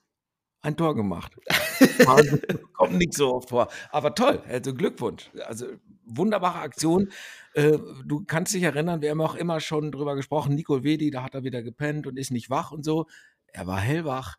ein 0.63 0.77
Tor 0.77 0.95
gemacht. 0.95 1.37
Kommt 2.75 2.99
nicht 2.99 3.15
so 3.15 3.35
oft 3.35 3.49
vor. 3.49 3.69
Aber 3.91 4.15
toll, 4.15 4.43
also 4.49 4.75
Glückwunsch. 4.75 5.31
Also 5.45 5.67
wunderbare 6.05 6.61
Aktion. 6.61 7.11
Äh, 7.55 7.79
du 8.05 8.25
kannst 8.25 8.55
dich 8.55 8.63
erinnern, 8.63 9.03
wir 9.03 9.11
haben 9.11 9.21
auch 9.21 9.35
immer 9.35 9.61
schon 9.61 9.93
drüber 9.93 10.17
gesprochen, 10.17 10.55
Nico 10.55 10.77
Elvedi, 10.77 11.11
da 11.11 11.23
hat 11.23 11.35
er 11.35 11.45
wieder 11.45 11.63
gepennt 11.63 12.07
und 12.07 12.19
ist 12.19 12.31
nicht 12.31 12.51
wach 12.51 12.73
und 12.73 12.85
so. 12.85 13.07
Er 13.53 13.67
war 13.67 13.81
hellwach, 13.81 14.37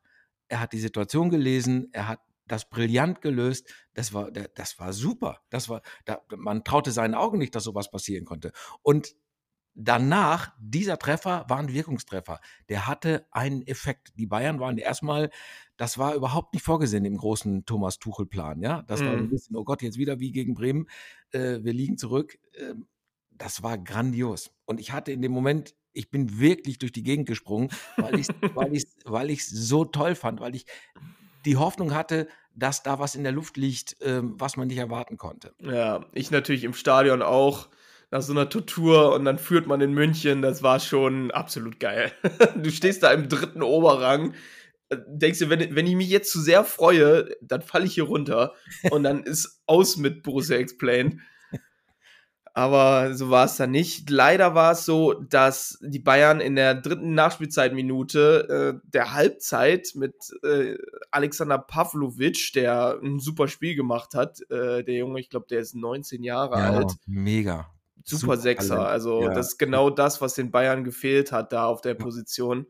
er 0.47 0.59
hat 0.61 0.73
die 0.73 0.79
Situation 0.79 1.29
gelesen, 1.29 1.89
er 1.91 2.07
hat 2.07 2.19
das 2.47 2.69
brillant 2.69 3.21
gelöst. 3.21 3.73
Das 3.93 4.13
war, 4.13 4.31
das 4.31 4.79
war 4.79 4.93
super. 4.93 5.39
Das 5.49 5.69
war, 5.69 5.81
da, 6.05 6.21
man 6.35 6.63
traute 6.63 6.91
seinen 6.91 7.15
Augen 7.15 7.37
nicht, 7.37 7.55
dass 7.55 7.63
sowas 7.63 7.89
passieren 7.89 8.25
konnte. 8.25 8.51
Und 8.81 9.15
danach, 9.73 10.53
dieser 10.59 10.97
Treffer 10.99 11.45
war 11.47 11.59
ein 11.59 11.71
Wirkungstreffer. 11.73 12.39
Der 12.69 12.87
hatte 12.87 13.25
einen 13.31 13.65
Effekt. 13.67 14.13
Die 14.17 14.25
Bayern 14.27 14.59
waren 14.59 14.77
erstmal, 14.77 15.29
das 15.77 15.97
war 15.97 16.13
überhaupt 16.15 16.53
nicht 16.53 16.63
vorgesehen 16.63 17.05
im 17.05 17.17
großen 17.17 17.65
Thomas 17.65 17.99
Tuchel-Plan. 17.99 18.61
Ja? 18.61 18.83
Das 18.83 19.05
war 19.05 19.13
ein 19.13 19.23
Mhm. 19.23 19.29
bisschen, 19.29 19.55
oh 19.55 19.63
Gott, 19.63 19.81
jetzt 19.81 19.97
wieder 19.97 20.19
wie 20.19 20.31
gegen 20.31 20.53
Bremen. 20.53 20.87
Äh, 21.31 21.59
wir 21.63 21.73
liegen 21.73 21.97
zurück. 21.97 22.37
Ähm, 22.59 22.87
das 23.31 23.63
war 23.63 23.77
grandios. 23.77 24.51
Und 24.65 24.79
ich 24.79 24.91
hatte 24.91 25.11
in 25.11 25.21
dem 25.21 25.31
Moment, 25.31 25.73
ich 25.93 26.11
bin 26.11 26.39
wirklich 26.39 26.77
durch 26.77 26.91
die 26.91 27.03
Gegend 27.03 27.27
gesprungen, 27.27 27.69
weil 27.97 28.17
ich 28.17 28.27
es 28.29 28.29
weil 28.55 28.73
ich's, 28.73 28.95
weil 29.05 29.29
ich's 29.31 29.49
so 29.49 29.83
toll 29.85 30.15
fand, 30.15 30.39
weil 30.39 30.55
ich 30.55 30.65
die 31.45 31.57
Hoffnung 31.57 31.93
hatte, 31.93 32.27
dass 32.53 32.83
da 32.83 32.99
was 32.99 33.15
in 33.15 33.23
der 33.23 33.31
Luft 33.31 33.57
liegt, 33.57 33.97
ähm, 34.01 34.35
was 34.37 34.57
man 34.57 34.67
nicht 34.67 34.77
erwarten 34.77 35.17
konnte. 35.17 35.53
Ja, 35.59 36.05
ich 36.13 36.29
natürlich 36.31 36.63
im 36.63 36.73
Stadion 36.73 37.21
auch. 37.21 37.69
Nach 38.11 38.21
so 38.21 38.33
einer 38.33 38.49
Tortur 38.49 39.15
und 39.15 39.23
dann 39.25 39.39
führt 39.39 39.67
man 39.67 39.79
in 39.79 39.93
München, 39.93 40.41
das 40.41 40.61
war 40.61 40.79
schon 40.79 41.31
absolut 41.31 41.79
geil. 41.79 42.11
Du 42.55 42.69
stehst 42.69 43.03
da 43.03 43.11
im 43.11 43.29
dritten 43.29 43.63
Oberrang, 43.63 44.33
äh, 44.89 44.97
denkst 45.07 45.39
dir, 45.39 45.49
wenn, 45.49 45.75
wenn 45.75 45.87
ich 45.87 45.95
mich 45.95 46.09
jetzt 46.09 46.31
zu 46.31 46.41
sehr 46.41 46.65
freue, 46.65 47.29
dann 47.41 47.61
falle 47.61 47.85
ich 47.85 47.93
hier 47.93 48.03
runter 48.03 48.53
und 48.91 49.03
dann 49.03 49.23
ist 49.23 49.61
aus 49.65 49.97
mit 49.97 50.23
Borussia 50.23 50.57
Explained. 50.57 51.21
Aber 52.53 53.13
so 53.13 53.29
war 53.29 53.45
es 53.45 53.55
dann 53.55 53.71
nicht. 53.71 54.09
Leider 54.09 54.55
war 54.55 54.73
es 54.73 54.83
so, 54.83 55.13
dass 55.13 55.79
die 55.81 55.99
Bayern 55.99 56.41
in 56.41 56.55
der 56.55 56.75
dritten 56.75 57.13
Nachspielzeitminute 57.13 58.81
äh, 58.83 58.89
der 58.89 59.13
Halbzeit 59.13 59.91
mit 59.95 60.15
äh, 60.43 60.75
Alexander 61.11 61.59
Pavlovic, 61.59 62.51
der 62.53 62.99
ein 63.01 63.19
super 63.19 63.47
Spiel 63.47 63.75
gemacht 63.75 64.15
hat, 64.15 64.41
äh, 64.49 64.83
der 64.83 64.95
Junge, 64.95 65.21
ich 65.21 65.29
glaube, 65.29 65.45
der 65.49 65.61
ist 65.61 65.75
19 65.75 66.23
Jahre 66.23 66.55
alt, 66.55 66.91
mega. 67.05 67.69
Super, 68.03 68.19
super 68.21 68.37
Sechser. 68.37 68.75
Talent. 68.75 68.89
Also 68.91 69.21
Ja. 69.23 69.33
das 69.33 69.49
ist 69.49 69.57
genau 69.57 69.89
das, 69.89 70.21
was 70.21 70.33
den 70.33 70.51
Bayern 70.51 70.83
gefehlt 70.83 71.31
hat 71.31 71.53
da 71.53 71.65
auf 71.65 71.81
der 71.81 71.93
Position. 71.95 72.67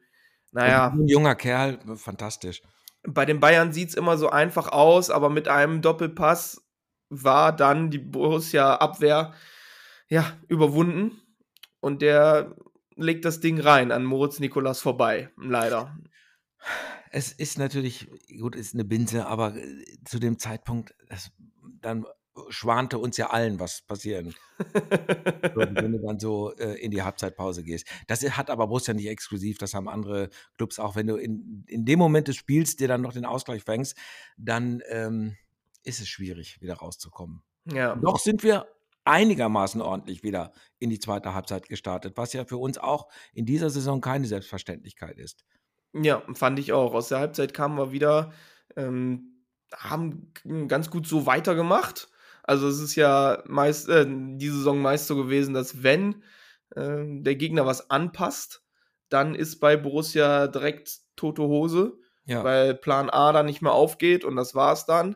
Naja, 0.52 0.88
Ein 0.90 1.08
junger 1.08 1.36
Kerl, 1.36 1.80
fantastisch. 1.96 2.62
bei 3.04 3.26
den 3.26 3.40
Bayern 3.40 3.72
sieht 3.74 3.90
es 3.90 3.96
immer 3.96 4.18
so 4.18 4.30
einfach 4.30 4.68
aus, 4.72 5.10
aber 5.10 5.30
mit 5.30 5.48
einem 5.48 5.82
Doppelpass 5.82 6.62
war 7.10 7.56
dann 7.56 7.90
die 7.90 8.00
Borussia-Abwehr 8.00 9.34
ja, 10.08 10.38
überwunden 10.50 11.22
und 11.80 12.02
der 12.02 12.56
legt 12.98 13.24
das 13.26 13.40
Ding 13.40 13.60
rein 13.60 13.92
an 13.92 14.04
Moritz 14.04 14.40
Nikolas 14.40 14.82
vorbei, 14.82 15.30
leider. 15.38 15.98
Es 17.12 17.32
ist 17.32 17.58
natürlich, 17.58 18.10
gut, 18.40 18.56
ist 18.56 18.74
eine 18.74 18.86
Binse, 18.86 19.26
aber 19.26 19.56
äh, 19.56 19.86
zu 20.06 20.20
dem 20.20 20.38
Zeitpunkt, 20.38 20.94
das, 21.10 21.32
dann 21.82 22.06
schwante 22.50 22.98
uns 22.98 23.18
ja 23.18 23.30
allen, 23.30 23.60
was 23.60 23.82
passieren 23.82 24.34
würde, 25.54 25.76
wenn 25.76 25.92
du 25.92 26.00
dann 26.00 26.20
so 26.20 26.54
äh, 26.56 26.80
in 26.80 26.92
die 26.92 27.04
Halbzeitpause 27.04 27.64
gehst. 27.64 27.88
Das 28.08 28.22
hat 28.38 28.50
aber 28.50 28.68
Borussia 28.68 28.94
nicht 28.94 29.08
exklusiv, 29.08 29.58
das 29.58 29.74
haben 29.74 29.90
andere 29.90 30.30
Clubs 30.58 30.80
auch. 30.80 30.96
Wenn 30.96 31.08
du 31.08 31.16
in, 31.18 31.66
in 31.68 31.86
dem 31.86 32.00
Moment 32.00 32.28
des 32.28 32.38
Spiels 32.38 32.76
dir 32.76 32.88
dann 32.88 33.02
noch 33.02 33.14
den 33.14 33.26
Ausgleich 33.26 33.64
fängst, 33.64 33.98
dann 34.38 34.82
ähm, 34.90 35.36
ist 35.84 36.00
es 36.00 36.08
schwierig, 36.08 36.62
wieder 36.62 36.76
rauszukommen. 36.76 37.44
ja. 37.66 37.96
Noch 37.96 38.20
sind 38.20 38.44
wir 38.44 38.68
einigermaßen 39.04 39.82
ordentlich 39.82 40.24
wieder 40.24 40.54
in 40.80 40.90
die 40.90 41.00
zweite 41.00 41.34
Halbzeit 41.34 41.68
gestartet, 41.68 42.18
was 42.18 42.34
ja 42.34 42.46
für 42.46 42.58
uns 42.58 42.78
auch 42.78 43.10
in 43.34 43.46
dieser 43.46 43.70
Saison 43.70 44.00
keine 44.00 44.28
Selbstverständlichkeit 44.28 45.18
ist. 45.18 45.44
Ja, 45.94 46.24
fand 46.34 46.60
ich 46.60 46.72
auch. 46.72 46.94
Aus 46.94 47.10
der 47.10 47.20
Halbzeit 47.20 47.54
kamen 47.54 47.78
wir 47.78 47.92
wieder, 47.92 48.32
ähm, 48.76 49.44
haben 49.74 50.32
ganz 50.68 50.90
gut 50.90 51.08
so 51.08 51.26
weitergemacht. 51.26 52.10
Also 52.52 52.68
es 52.68 52.80
ist 52.82 52.96
ja 52.96 53.42
meist, 53.48 53.88
äh, 53.90 54.06
die 54.10 54.50
Saison 54.50 54.82
meist 54.82 55.08
so 55.08 55.16
gewesen, 55.16 55.54
dass 55.54 55.84
wenn 55.84 56.24
äh, 56.76 57.04
der 57.06 57.36
Gegner 57.36 57.66
was 57.66 57.90
anpasst, 57.90 58.62
dann 59.10 59.36
ist 59.36 59.60
bei 59.60 59.78
Borussia 59.78 60.48
direkt 60.48 61.00
tote 61.16 61.44
Hose, 61.44 61.94
Ja. 62.26 62.44
weil 62.44 62.76
Plan 62.76 63.10
A 63.10 63.32
dann 63.32 63.46
nicht 63.46 63.62
mehr 63.62 63.72
aufgeht 63.74 64.26
und 64.26 64.36
das 64.36 64.54
war's 64.54 64.86
dann. 64.86 65.16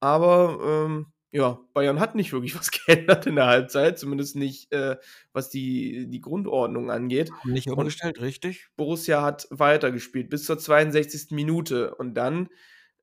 Aber 0.00 0.58
ähm, 0.86 1.06
ja, 1.32 1.60
Bayern 1.74 2.00
hat 2.00 2.14
nicht 2.14 2.32
wirklich 2.32 2.54
was 2.58 2.70
geändert 2.70 3.26
in 3.26 3.36
der 3.36 3.46
Halbzeit, 3.46 3.98
zumindest 3.98 4.36
nicht, 4.36 4.72
äh, 4.72 4.96
was 5.34 5.50
die, 5.50 6.08
die 6.08 6.20
Grundordnung 6.20 6.90
angeht. 6.90 7.30
Nicht 7.44 7.68
umgestellt, 7.68 8.20
richtig? 8.22 8.68
Borussia 8.76 9.22
hat 9.22 9.46
weitergespielt 9.50 10.30
bis 10.30 10.44
zur 10.46 10.58
62. 10.58 11.28
Minute. 11.32 11.94
Und 11.96 12.14
dann 12.14 12.48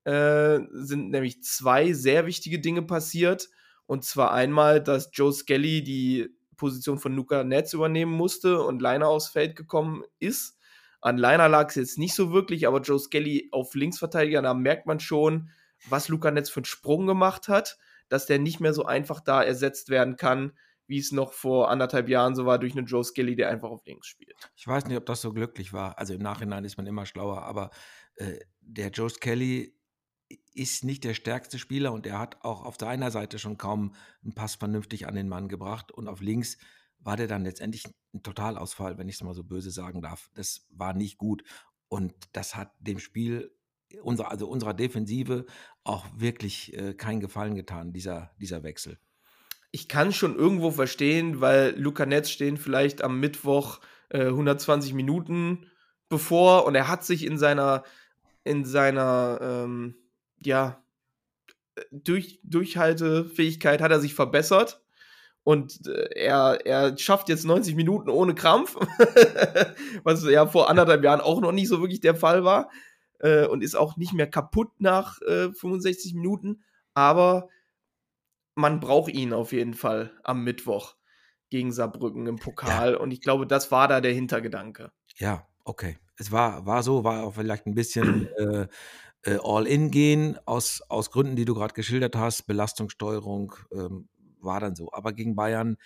äh, 0.05 0.59
sind 0.71 1.09
nämlich 1.11 1.43
zwei 1.43 1.93
sehr 1.93 2.25
wichtige 2.25 2.59
Dinge 2.59 2.81
passiert. 2.81 3.49
Und 3.87 4.03
zwar 4.03 4.33
einmal, 4.33 4.83
dass 4.83 5.09
Joe 5.13 5.33
Skelly 5.33 5.83
die 5.83 6.29
Position 6.57 6.99
von 6.99 7.15
Luca 7.15 7.43
Netz 7.43 7.73
übernehmen 7.73 8.11
musste 8.11 8.61
und 8.61 8.81
Leiner 8.81 9.07
aufs 9.07 9.29
Feld 9.29 9.55
gekommen 9.55 10.03
ist. 10.19 10.57
An 11.01 11.17
Leiner 11.17 11.47
lag 11.47 11.69
es 11.69 11.75
jetzt 11.75 11.97
nicht 11.97 12.13
so 12.13 12.33
wirklich, 12.33 12.67
aber 12.67 12.81
Joe 12.81 12.99
Skelly 12.99 13.49
auf 13.51 13.73
Linksverteidiger, 13.75 14.41
da 14.41 14.53
merkt 14.53 14.87
man 14.87 14.99
schon, 14.99 15.49
was 15.89 16.09
Luca 16.09 16.31
Netz 16.31 16.49
für 16.49 16.59
einen 16.59 16.65
Sprung 16.65 17.07
gemacht 17.07 17.47
hat, 17.47 17.77
dass 18.09 18.25
der 18.25 18.39
nicht 18.39 18.59
mehr 18.59 18.73
so 18.73 18.85
einfach 18.85 19.19
da 19.21 19.43
ersetzt 19.43 19.89
werden 19.89 20.17
kann, 20.17 20.53
wie 20.87 20.97
es 20.97 21.11
noch 21.11 21.33
vor 21.33 21.69
anderthalb 21.69 22.09
Jahren 22.09 22.35
so 22.35 22.45
war, 22.45 22.59
durch 22.59 22.75
einen 22.75 22.87
Joe 22.87 23.03
Skelly, 23.03 23.35
der 23.35 23.49
einfach 23.49 23.69
auf 23.69 23.85
links 23.85 24.07
spielt. 24.07 24.35
Ich 24.55 24.67
weiß 24.67 24.85
nicht, 24.85 24.97
ob 24.97 25.05
das 25.05 25.21
so 25.21 25.33
glücklich 25.33 25.73
war. 25.73 25.97
Also 25.99 26.13
im 26.13 26.21
Nachhinein 26.21 26.63
ist 26.63 26.77
man 26.77 26.87
immer 26.87 27.05
schlauer, 27.05 27.43
aber 27.43 27.69
äh, 28.15 28.39
der 28.61 28.89
Joe 28.89 29.09
Skelly 29.09 29.76
ist 30.53 30.83
nicht 30.83 31.03
der 31.03 31.13
stärkste 31.13 31.59
Spieler 31.59 31.93
und 31.93 32.05
er 32.05 32.19
hat 32.19 32.43
auch 32.43 32.63
auf 32.63 32.77
seiner 32.79 33.11
Seite 33.11 33.39
schon 33.39 33.57
kaum 33.57 33.93
einen 34.23 34.33
Pass 34.33 34.55
vernünftig 34.55 35.07
an 35.07 35.15
den 35.15 35.29
Mann 35.29 35.47
gebracht. 35.47 35.91
Und 35.91 36.07
auf 36.07 36.21
links 36.21 36.57
war 36.99 37.15
der 37.15 37.27
dann 37.27 37.43
letztendlich 37.43 37.85
ein 38.13 38.23
Totalausfall, 38.23 38.97
wenn 38.97 39.07
ich 39.07 39.15
es 39.15 39.23
mal 39.23 39.33
so 39.33 39.43
böse 39.43 39.71
sagen 39.71 40.01
darf. 40.01 40.29
Das 40.33 40.65
war 40.69 40.93
nicht 40.93 41.17
gut. 41.17 41.43
Und 41.87 42.13
das 42.33 42.55
hat 42.55 42.73
dem 42.79 42.99
Spiel, 42.99 43.55
unser, 44.01 44.29
also 44.31 44.49
unserer 44.49 44.73
Defensive, 44.73 45.45
auch 45.83 46.05
wirklich 46.15 46.73
äh, 46.77 46.93
keinen 46.93 47.21
Gefallen 47.21 47.55
getan, 47.55 47.93
dieser, 47.93 48.31
dieser 48.39 48.63
Wechsel. 48.63 48.99
ich 49.71 49.87
kann 49.87 50.11
schon 50.11 50.35
irgendwo 50.35 50.71
verstehen, 50.71 51.39
weil 51.39 51.79
Luca 51.79 52.05
Netz 52.05 52.29
stehen 52.29 52.57
vielleicht 52.57 53.01
am 53.03 53.19
Mittwoch 53.19 53.79
äh, 54.09 54.25
120 54.25 54.93
Minuten 54.93 55.69
bevor 56.09 56.65
und 56.65 56.75
er 56.75 56.87
hat 56.87 57.03
sich 57.05 57.25
in 57.25 57.37
seiner, 57.37 57.83
in 58.43 58.65
seiner, 58.65 59.39
ähm, 59.41 59.95
ja, 60.43 60.83
durch, 61.91 62.39
Durchhaltefähigkeit 62.43 63.81
hat 63.81 63.91
er 63.91 63.99
sich 63.99 64.13
verbessert. 64.13 64.81
Und 65.43 65.87
äh, 65.87 66.09
er, 66.15 66.65
er 66.65 66.97
schafft 66.97 67.29
jetzt 67.29 67.45
90 67.45 67.75
Minuten 67.75 68.09
ohne 68.09 68.35
Krampf, 68.35 68.75
was 70.03 70.25
ja 70.25 70.45
vor 70.45 70.69
anderthalb 70.69 71.03
Jahren 71.03 71.21
auch 71.21 71.39
noch 71.39 71.53
nicht 71.53 71.69
so 71.69 71.79
wirklich 71.79 72.01
der 72.01 72.15
Fall 72.15 72.43
war. 72.43 72.69
Äh, 73.19 73.47
und 73.47 73.63
ist 73.63 73.75
auch 73.75 73.95
nicht 73.97 74.13
mehr 74.13 74.29
kaputt 74.29 74.69
nach 74.79 75.21
äh, 75.21 75.51
65 75.53 76.13
Minuten. 76.15 76.63
Aber 76.93 77.47
man 78.55 78.79
braucht 78.79 79.13
ihn 79.13 79.33
auf 79.33 79.53
jeden 79.53 79.73
Fall 79.73 80.11
am 80.23 80.43
Mittwoch 80.43 80.95
gegen 81.49 81.71
Saarbrücken 81.71 82.27
im 82.27 82.37
Pokal. 82.37 82.93
Ja. 82.93 82.97
Und 82.97 83.11
ich 83.11 83.21
glaube, 83.21 83.47
das 83.47 83.71
war 83.71 83.87
da 83.87 84.01
der 84.01 84.13
Hintergedanke. 84.13 84.91
Ja, 85.15 85.47
okay. 85.63 85.97
Es 86.17 86.31
war, 86.31 86.65
war 86.65 86.83
so, 86.83 87.03
war 87.03 87.23
auch 87.23 87.35
vielleicht 87.35 87.67
ein 87.67 87.75
bisschen 87.75 88.27
äh, 88.37 88.67
äh, 89.27 89.39
All-In 89.43 89.91
gehen, 89.91 90.37
aus, 90.45 90.81
aus 90.87 91.11
Gründen, 91.11 91.35
die 91.35 91.45
du 91.45 91.53
gerade 91.53 91.73
geschildert 91.73 92.15
hast, 92.15 92.47
Belastungssteuerung 92.47 93.53
ähm, 93.71 94.07
war 94.39 94.59
dann 94.61 94.75
so. 94.75 94.91
Aber 94.93 95.11
gegen 95.11 95.35
Bayern 95.35 95.77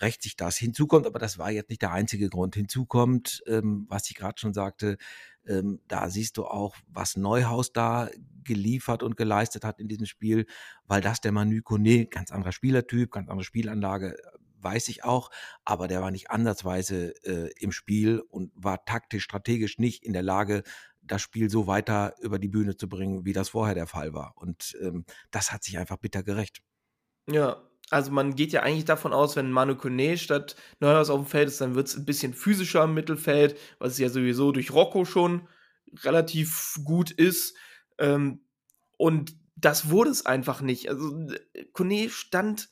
rächt 0.00 0.22
sich 0.22 0.36
das. 0.36 0.58
Hinzu 0.58 0.86
kommt, 0.86 1.06
aber 1.06 1.18
das 1.18 1.38
war 1.38 1.50
jetzt 1.50 1.70
nicht 1.70 1.80
der 1.80 1.92
einzige 1.92 2.28
Grund. 2.28 2.54
Hinzu 2.54 2.84
kommt, 2.84 3.42
ähm, 3.46 3.86
was 3.88 4.10
ich 4.10 4.16
gerade 4.16 4.38
schon 4.38 4.52
sagte, 4.52 4.98
ähm, 5.46 5.80
da 5.88 6.10
siehst 6.10 6.36
du 6.36 6.44
auch, 6.44 6.76
was 6.88 7.16
Neuhaus 7.16 7.72
da 7.72 8.10
geliefert 8.44 9.02
und 9.02 9.16
geleistet 9.16 9.64
hat 9.64 9.80
in 9.80 9.88
diesem 9.88 10.06
Spiel, 10.06 10.46
weil 10.86 11.00
das 11.00 11.20
der 11.20 11.32
Manu 11.32 11.62
Kone, 11.62 12.06
ganz 12.06 12.30
anderer 12.30 12.52
Spielertyp, 12.52 13.10
ganz 13.10 13.28
andere 13.28 13.44
Spielanlage, 13.44 14.16
weiß 14.62 14.88
ich 14.88 15.04
auch, 15.04 15.30
aber 15.64 15.88
der 15.88 16.00
war 16.00 16.10
nicht 16.10 16.30
ansatzweise 16.30 17.14
äh, 17.24 17.50
im 17.58 17.72
Spiel 17.72 18.20
und 18.28 18.52
war 18.54 18.84
taktisch, 18.84 19.24
strategisch 19.24 19.78
nicht 19.78 20.04
in 20.04 20.12
der 20.12 20.22
Lage, 20.22 20.62
das 21.02 21.22
Spiel 21.22 21.50
so 21.50 21.66
weiter 21.66 22.14
über 22.20 22.38
die 22.38 22.48
Bühne 22.48 22.76
zu 22.76 22.88
bringen, 22.88 23.24
wie 23.24 23.32
das 23.32 23.50
vorher 23.50 23.74
der 23.74 23.86
Fall 23.86 24.14
war. 24.14 24.34
Und 24.36 24.76
ähm, 24.80 25.04
das 25.30 25.52
hat 25.52 25.64
sich 25.64 25.78
einfach 25.78 25.96
bitter 25.96 26.22
gerecht. 26.22 26.62
Ja, 27.28 27.68
also 27.90 28.10
man 28.10 28.36
geht 28.36 28.52
ja 28.52 28.62
eigentlich 28.62 28.84
davon 28.84 29.12
aus, 29.12 29.36
wenn 29.36 29.50
Manu 29.50 29.76
Kone 29.76 30.16
statt 30.16 30.56
Neuhaus 30.80 31.10
auf 31.10 31.20
dem 31.20 31.26
Feld 31.26 31.48
ist, 31.48 31.60
dann 31.60 31.74
wird 31.74 31.88
es 31.88 31.96
ein 31.96 32.06
bisschen 32.06 32.34
physischer 32.34 32.84
im 32.84 32.94
Mittelfeld, 32.94 33.58
was 33.78 33.98
ja 33.98 34.08
sowieso 34.08 34.52
durch 34.52 34.72
Rocco 34.72 35.04
schon 35.04 35.48
relativ 36.02 36.78
gut 36.84 37.10
ist. 37.10 37.56
Ähm, 37.98 38.40
und 38.96 39.36
das 39.56 39.90
wurde 39.90 40.10
es 40.10 40.24
einfach 40.24 40.60
nicht. 40.60 40.88
Also 40.88 41.28
Kone 41.72 42.08
stand 42.08 42.70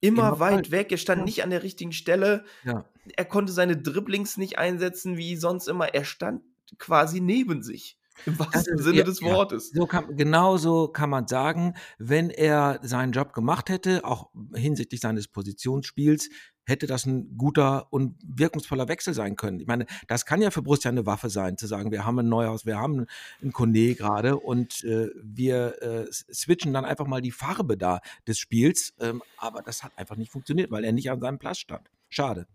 immer, 0.00 0.28
immer 0.28 0.40
weit 0.40 0.70
weg. 0.70 0.92
Er 0.92 0.98
stand 0.98 1.20
ja. 1.20 1.24
nicht 1.24 1.42
an 1.42 1.50
der 1.50 1.62
richtigen 1.62 1.92
Stelle. 1.92 2.44
Ja. 2.64 2.84
Er 3.16 3.24
konnte 3.24 3.52
seine 3.52 3.76
Dribblings 3.76 4.36
nicht 4.36 4.58
einsetzen 4.58 5.16
wie 5.16 5.36
sonst 5.36 5.68
immer. 5.68 5.94
Er 5.94 6.04
stand 6.04 6.42
quasi 6.78 7.20
neben 7.20 7.62
sich. 7.62 7.98
Im 8.24 8.38
wahrsten 8.38 8.78
Sinne 8.78 8.98
ja, 8.98 9.04
des 9.04 9.22
Wortes. 9.22 9.72
Ja, 9.74 9.80
so 9.80 9.86
kann, 9.86 10.16
genau 10.16 10.56
so 10.56 10.88
kann 10.88 11.10
man 11.10 11.28
sagen, 11.28 11.74
wenn 11.98 12.30
er 12.30 12.80
seinen 12.82 13.12
Job 13.12 13.32
gemacht 13.32 13.68
hätte, 13.68 14.04
auch 14.04 14.30
hinsichtlich 14.54 15.00
seines 15.00 15.28
Positionsspiels, 15.28 16.30
hätte 16.66 16.86
das 16.86 17.06
ein 17.06 17.36
guter 17.36 17.92
und 17.92 18.16
wirkungsvoller 18.26 18.88
Wechsel 18.88 19.14
sein 19.14 19.36
können. 19.36 19.60
Ich 19.60 19.66
meine, 19.66 19.86
das 20.08 20.26
kann 20.26 20.42
ja 20.42 20.50
für 20.50 20.62
Borussia 20.62 20.90
eine 20.90 21.06
Waffe 21.06 21.30
sein, 21.30 21.56
zu 21.56 21.66
sagen, 21.66 21.92
wir 21.92 22.04
haben 22.04 22.18
ein 22.18 22.28
Neuhaus, 22.28 22.66
wir 22.66 22.78
haben 22.78 23.06
ein 23.42 23.52
Kone 23.52 23.94
gerade 23.94 24.36
und 24.36 24.82
äh, 24.84 25.08
wir 25.22 25.80
äh, 25.82 26.12
switchen 26.12 26.72
dann 26.72 26.84
einfach 26.84 27.06
mal 27.06 27.22
die 27.22 27.30
Farbe 27.30 27.76
da 27.76 28.00
des 28.26 28.38
Spiels. 28.38 28.94
Ähm, 28.98 29.22
aber 29.36 29.62
das 29.62 29.84
hat 29.84 29.92
einfach 29.96 30.16
nicht 30.16 30.32
funktioniert, 30.32 30.70
weil 30.70 30.84
er 30.84 30.92
nicht 30.92 31.10
an 31.10 31.20
seinem 31.20 31.38
Platz 31.38 31.58
stand. 31.58 31.88
Schade. 32.08 32.46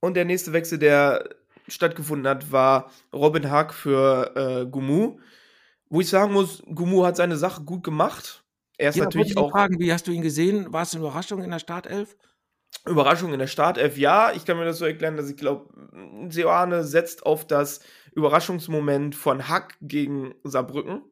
Und 0.00 0.14
der 0.14 0.26
nächste 0.26 0.52
Wechsel, 0.52 0.78
der 0.78 1.36
stattgefunden 1.68 2.28
hat, 2.28 2.52
war 2.52 2.90
Robin 3.12 3.50
Hack 3.50 3.74
für 3.74 4.32
äh, 4.36 4.66
Gumu. 4.66 5.18
Wo 5.88 6.00
ich 6.00 6.08
sagen 6.08 6.32
muss, 6.32 6.62
Gumu 6.66 7.04
hat 7.04 7.16
seine 7.16 7.36
Sache 7.36 7.62
gut 7.62 7.84
gemacht. 7.84 8.44
Er 8.76 8.90
ist 8.90 8.96
ja, 8.96 9.04
natürlich 9.04 9.36
auch. 9.36 9.50
Fragen, 9.50 9.78
wie 9.78 9.92
hast 9.92 10.06
du 10.06 10.12
ihn 10.12 10.22
gesehen? 10.22 10.72
War 10.72 10.82
es 10.82 10.94
eine 10.94 11.04
Überraschung 11.04 11.42
in 11.42 11.50
der 11.50 11.58
Startelf? 11.58 12.16
Überraschung 12.84 13.32
in 13.32 13.38
der 13.38 13.46
Startelf, 13.46 13.96
ja. 13.96 14.32
Ich 14.32 14.44
kann 14.44 14.58
mir 14.58 14.64
das 14.64 14.78
so 14.78 14.84
erklären, 14.84 15.16
dass 15.16 15.30
ich 15.30 15.36
glaube, 15.36 15.68
Seoane 16.28 16.84
setzt 16.84 17.24
auf 17.24 17.46
das 17.46 17.80
Überraschungsmoment 18.12 19.14
von 19.14 19.48
Hack 19.48 19.76
gegen 19.80 20.34
Saarbrücken. 20.44 21.02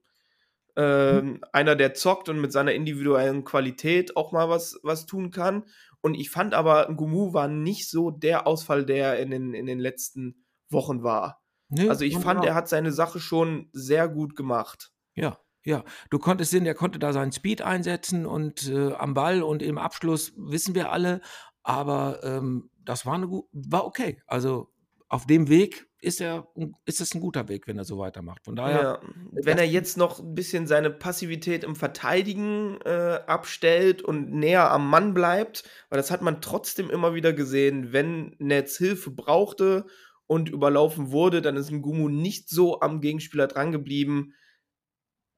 Ähm, 0.77 1.27
mhm. 1.27 1.41
Einer, 1.53 1.77
der 1.77 1.95
zockt 1.95 2.29
und 2.29 2.41
mit 2.41 2.53
seiner 2.53 2.73
individuellen 2.73 3.45
Qualität 3.45 4.17
auch 4.17 4.33
mal 4.33 4.49
was, 4.49 4.79
was 4.83 5.07
tun 5.07 5.31
kann. 5.31 5.65
Und 6.01 6.15
ich 6.15 6.31
fand 6.31 6.53
aber, 6.53 6.93
Gumu 6.95 7.33
war 7.33 7.49
nicht 7.49 7.89
so 7.89 8.11
der 8.11 8.47
Ausfall, 8.47 8.85
der 8.85 9.19
in 9.21 9.31
den, 9.31 9.55
in 9.55 9.67
den 9.67 9.79
letzten 9.79 10.44
Wochen 10.71 11.03
war. 11.03 11.43
Nee, 11.69 11.89
also 11.89 12.05
ich 12.05 12.19
fand, 12.19 12.45
er 12.45 12.55
hat 12.55 12.69
seine 12.69 12.93
Sache 12.93 13.21
schon 13.21 13.69
sehr 13.73 14.09
gut 14.09 14.37
gemacht. 14.37 14.93
Ja, 15.15 15.39
ja, 15.65 15.83
du 16.11 16.19
konntest 16.19 16.51
sehen, 16.51 16.67
er 16.67 16.75
konnte 16.75 16.99
da 16.99 17.13
seinen 17.13 17.33
Speed 17.33 17.63
einsetzen 17.63 18.27
und 18.27 18.69
äh, 18.69 18.93
am 18.93 19.15
Ball 19.15 19.43
und 19.43 19.63
im 19.63 19.79
Abschluss 19.79 20.33
wissen 20.37 20.75
wir 20.75 20.93
alle, 20.93 21.21
aber 21.63 22.21
ähm, 22.23 22.71
das 22.85 23.07
war, 23.07 23.15
eine, 23.15 23.29
war 23.53 23.87
okay. 23.87 24.21
Also 24.27 24.71
auf 25.09 25.27
dem 25.27 25.49
Weg 25.49 25.89
ist 26.01 26.21
er 26.21 26.49
ist 26.85 27.01
es 27.01 27.15
ein 27.15 27.21
guter 27.21 27.49
Weg, 27.49 27.67
wenn 27.67 27.79
er 27.79 27.85
so 27.85 27.99
weitermacht. 27.99 28.45
Von 28.45 28.57
daher, 28.57 28.83
ja, 28.83 29.01
wenn 29.33 29.57
er 29.57 29.67
jetzt 29.67 29.97
noch 29.97 30.21
ein 30.21 30.35
bisschen 30.35 30.67
seine 30.67 30.91
Passivität 30.91 31.65
im 31.65 31.77
Verteidigen 31.77 32.79
äh, 32.85 33.21
abstellt 33.27 34.03
und 34.03 34.31
näher 34.33 34.71
am 34.71 34.91
Mann 34.91 35.15
bleibt, 35.15 35.65
weil 35.89 35.97
das 35.97 36.11
hat 36.11 36.21
man 36.21 36.43
trotzdem 36.43 36.91
immer 36.91 37.15
wieder 37.15 37.33
gesehen, 37.33 37.93
wenn 37.93 38.37
Netz 38.39 38.77
Hilfe 38.77 39.11
brauchte 39.11 39.87
und 40.27 40.49
überlaufen 40.49 41.11
wurde, 41.11 41.43
dann 41.43 41.57
ist 41.57 41.71
ein 41.71 41.83
Gumu 41.83 42.09
nicht 42.09 42.49
so 42.49 42.81
am 42.81 43.01
Gegenspieler 43.01 43.47
drangeblieben, 43.47 44.35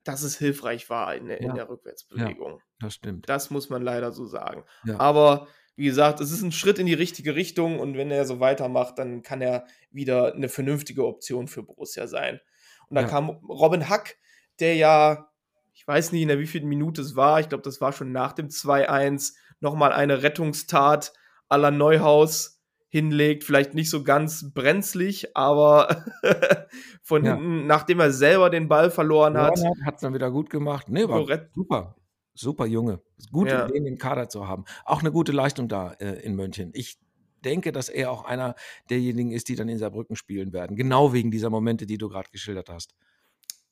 dass 0.04 0.22
es 0.22 0.38
hilfreich 0.38 0.88
war 0.88 1.14
in, 1.14 1.26
der, 1.26 1.42
ja. 1.42 1.48
in 1.48 1.56
der 1.56 1.68
Rückwärtsbewegung. 1.68 2.52
Ja, 2.52 2.64
das 2.80 2.94
stimmt. 2.94 3.28
Das 3.28 3.50
muss 3.50 3.68
man 3.70 3.82
leider 3.82 4.12
so 4.12 4.24
sagen. 4.26 4.64
Ja. 4.84 5.00
Aber 5.00 5.48
wie 5.74 5.84
gesagt, 5.84 6.20
es 6.20 6.30
ist 6.30 6.42
ein 6.42 6.52
Schritt 6.52 6.78
in 6.78 6.86
die 6.86 6.94
richtige 6.94 7.34
Richtung 7.34 7.80
und 7.80 7.96
wenn 7.96 8.10
er 8.10 8.24
so 8.24 8.40
weitermacht, 8.40 8.98
dann 8.98 9.22
kann 9.22 9.42
er 9.42 9.66
wieder 9.90 10.34
eine 10.34 10.48
vernünftige 10.48 11.04
Option 11.04 11.48
für 11.48 11.62
Borussia 11.62 12.06
sein. 12.06 12.40
Und 12.88 12.94
da 12.94 13.04
kam 13.04 13.30
Robin 13.30 13.88
Hack, 13.88 14.16
der 14.60 14.76
ja, 14.76 15.28
ich 15.74 15.86
weiß 15.86 16.12
nicht, 16.12 16.22
in 16.22 16.28
der 16.28 16.38
wievielten 16.38 16.68
Minute 16.68 17.02
es 17.02 17.16
war, 17.16 17.40
ich 17.40 17.48
glaube, 17.48 17.62
das 17.62 17.80
war 17.80 17.92
schon 17.92 18.12
nach 18.12 18.32
dem 18.32 18.48
2-1, 18.48 19.34
nochmal 19.60 19.92
eine 19.92 20.22
Rettungstat 20.22 21.12
aller 21.48 21.70
Neuhaus 21.70 22.55
hinlegt. 22.96 23.44
Vielleicht 23.44 23.74
nicht 23.74 23.90
so 23.90 24.02
ganz 24.02 24.52
brenzlig, 24.54 25.36
aber 25.36 26.04
von 27.02 27.24
ja. 27.24 27.34
hinten, 27.34 27.66
nachdem 27.66 28.00
er 28.00 28.10
selber 28.10 28.50
den 28.50 28.68
Ball 28.68 28.90
verloren 28.90 29.36
hat. 29.36 29.60
Hat 29.84 29.96
es 29.96 30.00
dann 30.00 30.14
wieder 30.14 30.30
gut 30.30 30.50
gemacht. 30.50 30.88
Nee, 30.88 31.06
war 31.08 31.26
super 31.54 31.94
super 32.38 32.66
Junge. 32.66 33.00
Gut, 33.32 33.48
ja. 33.48 33.66
den 33.66 33.86
im 33.86 33.98
Kader 33.98 34.28
zu 34.28 34.46
haben. 34.46 34.64
Auch 34.84 35.00
eine 35.00 35.10
gute 35.10 35.32
Leistung 35.32 35.68
da 35.68 35.92
äh, 35.94 36.20
in 36.20 36.36
München. 36.36 36.70
Ich 36.74 36.98
denke, 37.44 37.72
dass 37.72 37.88
er 37.88 38.10
auch 38.10 38.24
einer 38.24 38.54
derjenigen 38.90 39.30
ist, 39.30 39.48
die 39.48 39.56
dann 39.56 39.68
in 39.68 39.78
Saarbrücken 39.78 40.16
spielen 40.16 40.52
werden. 40.52 40.76
Genau 40.76 41.12
wegen 41.12 41.30
dieser 41.30 41.50
Momente, 41.50 41.86
die 41.86 41.98
du 41.98 42.08
gerade 42.08 42.30
geschildert 42.30 42.68
hast. 42.68 42.94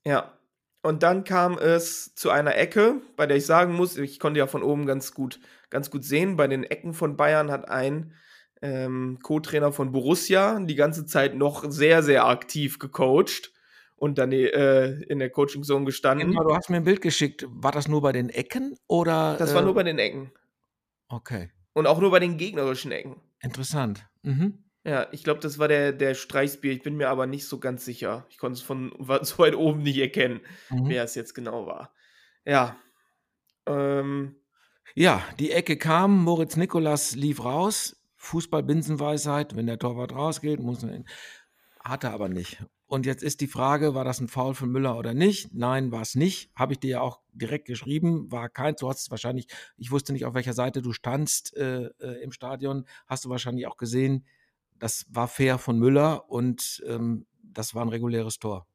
Ja. 0.04 0.38
Und 0.82 1.02
dann 1.02 1.24
kam 1.24 1.56
es 1.56 2.14
zu 2.14 2.28
einer 2.28 2.56
Ecke, 2.56 3.00
bei 3.16 3.26
der 3.26 3.38
ich 3.38 3.46
sagen 3.46 3.74
muss, 3.74 3.96
ich 3.96 4.20
konnte 4.20 4.38
ja 4.38 4.46
von 4.46 4.62
oben 4.62 4.84
ganz 4.84 5.14
gut, 5.14 5.40
ganz 5.70 5.90
gut 5.90 6.04
sehen, 6.04 6.36
bei 6.36 6.46
den 6.46 6.62
Ecken 6.62 6.92
von 6.92 7.16
Bayern 7.16 7.50
hat 7.50 7.70
ein 7.70 8.12
ähm, 8.64 9.18
Co-Trainer 9.22 9.72
von 9.72 9.92
Borussia 9.92 10.58
die 10.58 10.74
ganze 10.74 11.04
Zeit 11.04 11.34
noch 11.36 11.70
sehr, 11.70 12.02
sehr 12.02 12.26
aktiv 12.26 12.78
gecoacht 12.78 13.52
und 13.96 14.16
dann 14.16 14.32
äh, 14.32 15.02
in 15.02 15.18
der 15.18 15.28
Coaching 15.28 15.62
Zone 15.62 15.84
gestanden. 15.84 16.32
Du 16.32 16.56
hast 16.56 16.70
mir 16.70 16.78
ein 16.78 16.84
Bild 16.84 17.02
geschickt. 17.02 17.44
War 17.48 17.72
das 17.72 17.88
nur 17.88 18.00
bei 18.00 18.12
den 18.12 18.30
Ecken 18.30 18.76
oder? 18.86 19.36
Das 19.38 19.52
äh, 19.52 19.54
war 19.54 19.62
nur 19.62 19.74
bei 19.74 19.82
den 19.82 19.98
Ecken. 19.98 20.32
Okay. 21.08 21.50
Und 21.74 21.86
auch 21.86 22.00
nur 22.00 22.10
bei 22.10 22.20
den 22.20 22.38
gegnerischen 22.38 22.90
Ecken. 22.90 23.16
Interessant. 23.40 24.06
Mhm. 24.22 24.64
Ja, 24.82 25.08
ich 25.12 25.24
glaube, 25.24 25.40
das 25.40 25.58
war 25.58 25.68
der, 25.68 25.92
der 25.92 26.14
Streichsbier. 26.14 26.72
Ich 26.72 26.82
bin 26.82 26.96
mir 26.96 27.08
aber 27.08 27.26
nicht 27.26 27.46
so 27.46 27.58
ganz 27.58 27.84
sicher. 27.84 28.26
Ich 28.30 28.38
konnte 28.38 28.58
es 28.58 28.62
von 28.62 28.92
so 29.22 29.38
weit 29.38 29.56
oben 29.56 29.82
nicht 29.82 29.98
erkennen, 29.98 30.40
mhm. 30.70 30.88
wer 30.88 31.04
es 31.04 31.14
jetzt 31.14 31.34
genau 31.34 31.66
war. 31.66 31.92
Ja. 32.46 32.76
Ähm. 33.66 34.36
Ja, 34.94 35.22
die 35.38 35.50
Ecke 35.50 35.76
kam. 35.76 36.22
Moritz 36.24 36.56
Nikolas 36.56 37.14
lief 37.14 37.44
raus. 37.44 38.03
Fußball-Binsenweisheit. 38.24 39.56
Wenn 39.56 39.66
der 39.66 39.78
Torwart 39.78 40.12
rausgeht, 40.14 40.60
muss 40.60 40.82
man. 40.82 41.04
Hat 41.80 42.04
er 42.04 42.12
aber 42.12 42.28
nicht. 42.28 42.64
Und 42.86 43.06
jetzt 43.06 43.22
ist 43.22 43.40
die 43.40 43.46
Frage, 43.46 43.94
war 43.94 44.04
das 44.04 44.20
ein 44.20 44.28
Foul 44.28 44.54
von 44.54 44.70
Müller 44.70 44.96
oder 44.96 45.14
nicht? 45.14 45.52
Nein, 45.52 45.90
war 45.92 46.02
es 46.02 46.14
nicht. 46.14 46.50
Habe 46.54 46.74
ich 46.74 46.80
dir 46.80 46.90
ja 46.90 47.00
auch 47.00 47.20
direkt 47.32 47.66
geschrieben. 47.66 48.30
War 48.30 48.48
kein, 48.48 48.74
du 48.76 48.88
hast 48.88 49.00
es 49.00 49.10
wahrscheinlich, 49.10 49.48
ich 49.76 49.90
wusste 49.90 50.12
nicht, 50.12 50.24
auf 50.24 50.34
welcher 50.34 50.52
Seite 50.52 50.82
du 50.82 50.92
standst 50.92 51.56
äh, 51.56 51.86
äh, 52.00 52.22
im 52.22 52.32
Stadion. 52.32 52.86
Hast 53.06 53.24
du 53.24 53.30
wahrscheinlich 53.30 53.66
auch 53.66 53.76
gesehen. 53.76 54.26
Das 54.78 55.06
war 55.10 55.28
fair 55.28 55.58
von 55.58 55.78
Müller 55.78 56.30
und 56.30 56.82
ähm, 56.86 57.26
das 57.42 57.74
war 57.74 57.82
ein 57.84 57.88
reguläres 57.88 58.38
Tor. 58.38 58.66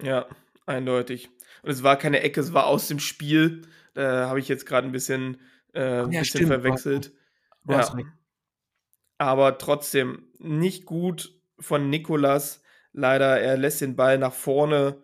Ja, 0.00 0.26
eindeutig. 0.66 1.30
Und 1.62 1.70
es 1.70 1.82
war 1.82 1.96
keine 1.96 2.20
Ecke, 2.20 2.40
es 2.40 2.52
war 2.52 2.66
aus 2.66 2.88
dem 2.88 2.98
Spiel. 3.00 3.62
Da 3.94 4.28
habe 4.28 4.38
ich 4.40 4.48
jetzt 4.48 4.66
gerade 4.66 4.86
ein 4.86 4.92
bisschen 4.92 5.40
äh, 5.72 6.02
ein 6.02 6.10
Ja, 6.10 6.20
bisschen 6.20 6.24
stimmt, 6.24 6.46
verwechselt. 6.46 7.12
Du 7.64 7.74
hast 7.76 7.90
Ja. 7.90 7.94
recht. 7.94 8.08
Aber 9.18 9.58
trotzdem 9.58 10.28
nicht 10.38 10.86
gut 10.86 11.34
von 11.58 11.90
Nicolas. 11.90 12.62
Leider, 12.92 13.40
er 13.40 13.56
lässt 13.56 13.80
den 13.80 13.96
Ball 13.96 14.18
nach 14.18 14.32
vorne 14.32 15.02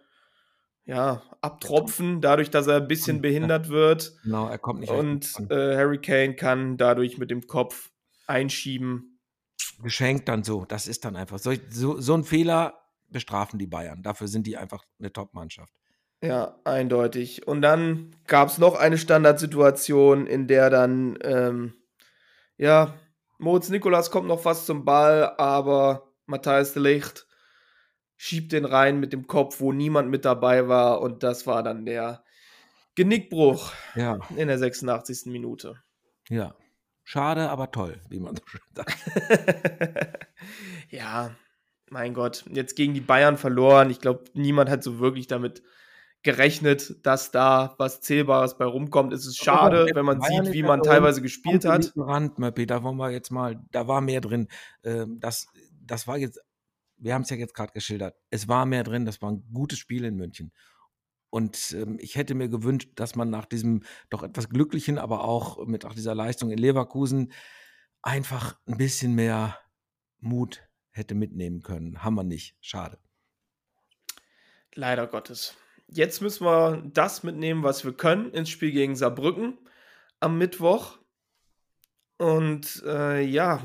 ja, 0.87 1.23
abtropfen, 1.41 2.21
dadurch, 2.21 2.51
dass 2.51 2.67
er 2.67 2.77
ein 2.77 2.89
bisschen 2.89 3.23
behindert 3.23 3.69
wird. 3.69 4.13
Genau, 4.23 4.49
er 4.49 4.59
kommt 4.59 4.81
nicht 4.81 4.91
Und 4.91 5.35
äh, 5.51 5.77
Harry 5.77 5.99
Kane 5.99 6.35
kann 6.35 6.77
dadurch 6.77 7.19
mit 7.19 7.31
dem 7.31 7.47
Kopf 7.47 7.91
einschieben. 8.27 9.19
Geschenkt 9.83 10.29
dann 10.29 10.45
so. 10.45 10.65
Das 10.67 10.87
ist 10.87 11.05
dann 11.05 11.17
einfach. 11.17 11.39
So, 11.39 11.53
so, 11.71 12.01
so 12.01 12.15
ein 12.15 12.25
Fehler 12.25 12.75
bestrafen 13.09 13.59
die 13.59 13.67
Bayern. 13.67 14.03
Dafür 14.03 14.29
sind 14.29 14.47
die 14.47 14.57
einfach 14.57 14.85
eine 14.99 15.13
Top-Mannschaft. 15.13 15.73
Ja, 16.23 16.59
eindeutig. 16.65 17.47
Und 17.47 17.63
dann 17.63 18.15
gab 18.27 18.49
es 18.49 18.59
noch 18.59 18.75
eine 18.75 18.99
Standardsituation, 18.99 20.27
in 20.27 20.47
der 20.47 20.71
dann, 20.71 21.19
ähm, 21.23 21.75
ja, 22.57 22.95
Moritz 23.39 23.69
Nikolas 23.69 24.11
kommt 24.11 24.29
noch 24.29 24.41
fast 24.41 24.67
zum 24.67 24.85
Ball, 24.85 25.35
aber 25.39 26.13
Matthias 26.27 26.73
de 26.73 26.83
Ligt 26.83 27.27
schiebt 28.17 28.53
den 28.53 28.65
rein 28.65 29.01
mit 29.01 29.13
dem 29.13 29.27
Kopf, 29.27 29.61
wo 29.61 29.73
niemand 29.73 30.09
mit 30.11 30.25
dabei 30.25 30.69
war. 30.69 31.01
Und 31.01 31.23
das 31.23 31.47
war 31.47 31.63
dann 31.63 31.85
der 31.85 32.25
Genickbruch 32.95 33.73
Ja, 33.97 34.19
in 34.37 34.49
der 34.49 34.59
86. 34.59 35.27
Minute. 35.27 35.83
ja. 36.29 36.55
Schade, 37.07 37.51
aber 37.51 37.71
toll, 37.71 38.01
wie 38.09 38.19
man 38.19 38.35
so 38.35 38.43
schön 38.47 38.63
sagt. 38.75 38.97
ja, 40.89 41.37
mein 41.91 42.15
Gott, 42.15 42.47
jetzt 42.49 42.77
gegen 42.77 42.95
die 42.95 43.03
Bayern 43.03 43.37
verloren. 43.37 43.91
Ich 43.91 44.01
glaube, 44.01 44.25
niemand 44.33 44.71
hat 44.71 44.83
so 44.83 45.01
wirklich 45.01 45.27
damit 45.27 45.63
gerechnet, 46.25 47.07
dass 47.07 47.31
da 47.31 47.75
was 47.79 48.01
Zählbares 48.01 48.57
bei 48.57 48.65
rumkommt. 48.65 49.13
Es 49.13 49.27
ist 49.27 49.37
schade, 49.37 49.87
wenn 49.95 50.05
man 50.05 50.21
sieht, 50.21 50.53
wie 50.53 50.63
man 50.63 50.83
teilweise 50.83 51.23
gespielt 51.23 51.65
hat. 51.65 51.93
Rand, 51.97 52.39
Möppi, 52.39 52.67
da 52.67 52.83
wollen 52.83 52.97
wir 52.97 53.11
jetzt 53.11 53.31
mal, 53.31 53.63
da 53.71 53.87
war 53.87 54.01
mehr 54.01 54.23
drin. 54.23 54.49
Ähm, 54.83 55.21
das, 55.21 55.47
das 55.83 56.09
war 56.09 56.17
jetzt, 56.17 56.41
wir 56.97 57.15
haben 57.15 57.23
es 57.23 57.31
ja 57.31 57.37
jetzt 57.37 57.55
gerade 57.55 57.73
geschildert. 57.73 58.17
Es 58.31 58.49
war 58.49 58.65
mehr 58.65 58.83
drin, 58.83 59.05
das 59.05 59.21
war 59.21 59.31
ein 59.31 59.45
gutes 59.53 59.79
Spiel 59.79 60.05
in 60.05 60.17
München. 60.17 60.53
Und 61.29 61.73
ähm, 61.73 61.99
ich 62.01 62.17
hätte 62.17 62.35
mir 62.35 62.49
gewünscht, 62.49 62.93
dass 62.95 63.17
man 63.17 63.29
nach 63.29 63.45
diesem 63.45 63.83
doch 64.09 64.23
etwas 64.23 64.49
glücklichen, 64.49 64.99
aber 64.99 65.25
auch 65.25 65.67
mit 65.67 65.85
auch 65.85 65.95
dieser 65.95 66.15
Leistung 66.15 66.51
in 66.51 66.59
Leverkusen 66.59 67.33
einfach 68.01 68.59
ein 68.67 68.79
bisschen 68.79 69.15
mehr 69.15 69.59
Mut 70.21 70.63
hätte 70.91 71.15
mitnehmen 71.15 71.63
können. 71.63 72.03
Haben 72.03 72.15
wir 72.15 72.25
nicht. 72.25 72.57
Schade. 72.61 72.99
Leider 74.75 75.07
Gottes. 75.07 75.55
Jetzt 75.89 76.23
müssen 76.23 76.45
wir 76.45 76.83
das 76.93 77.23
mitnehmen, 77.23 77.63
was 77.63 77.85
wir 77.85 77.93
können, 77.93 78.33
ins 78.33 78.51
Spiel 78.51 78.73
gegen 78.73 78.97
Saarbrücken 78.97 79.59
am 80.21 80.39
Mittwoch. 80.39 80.99
Und 82.19 82.83
äh, 82.87 83.23
ja, 83.23 83.63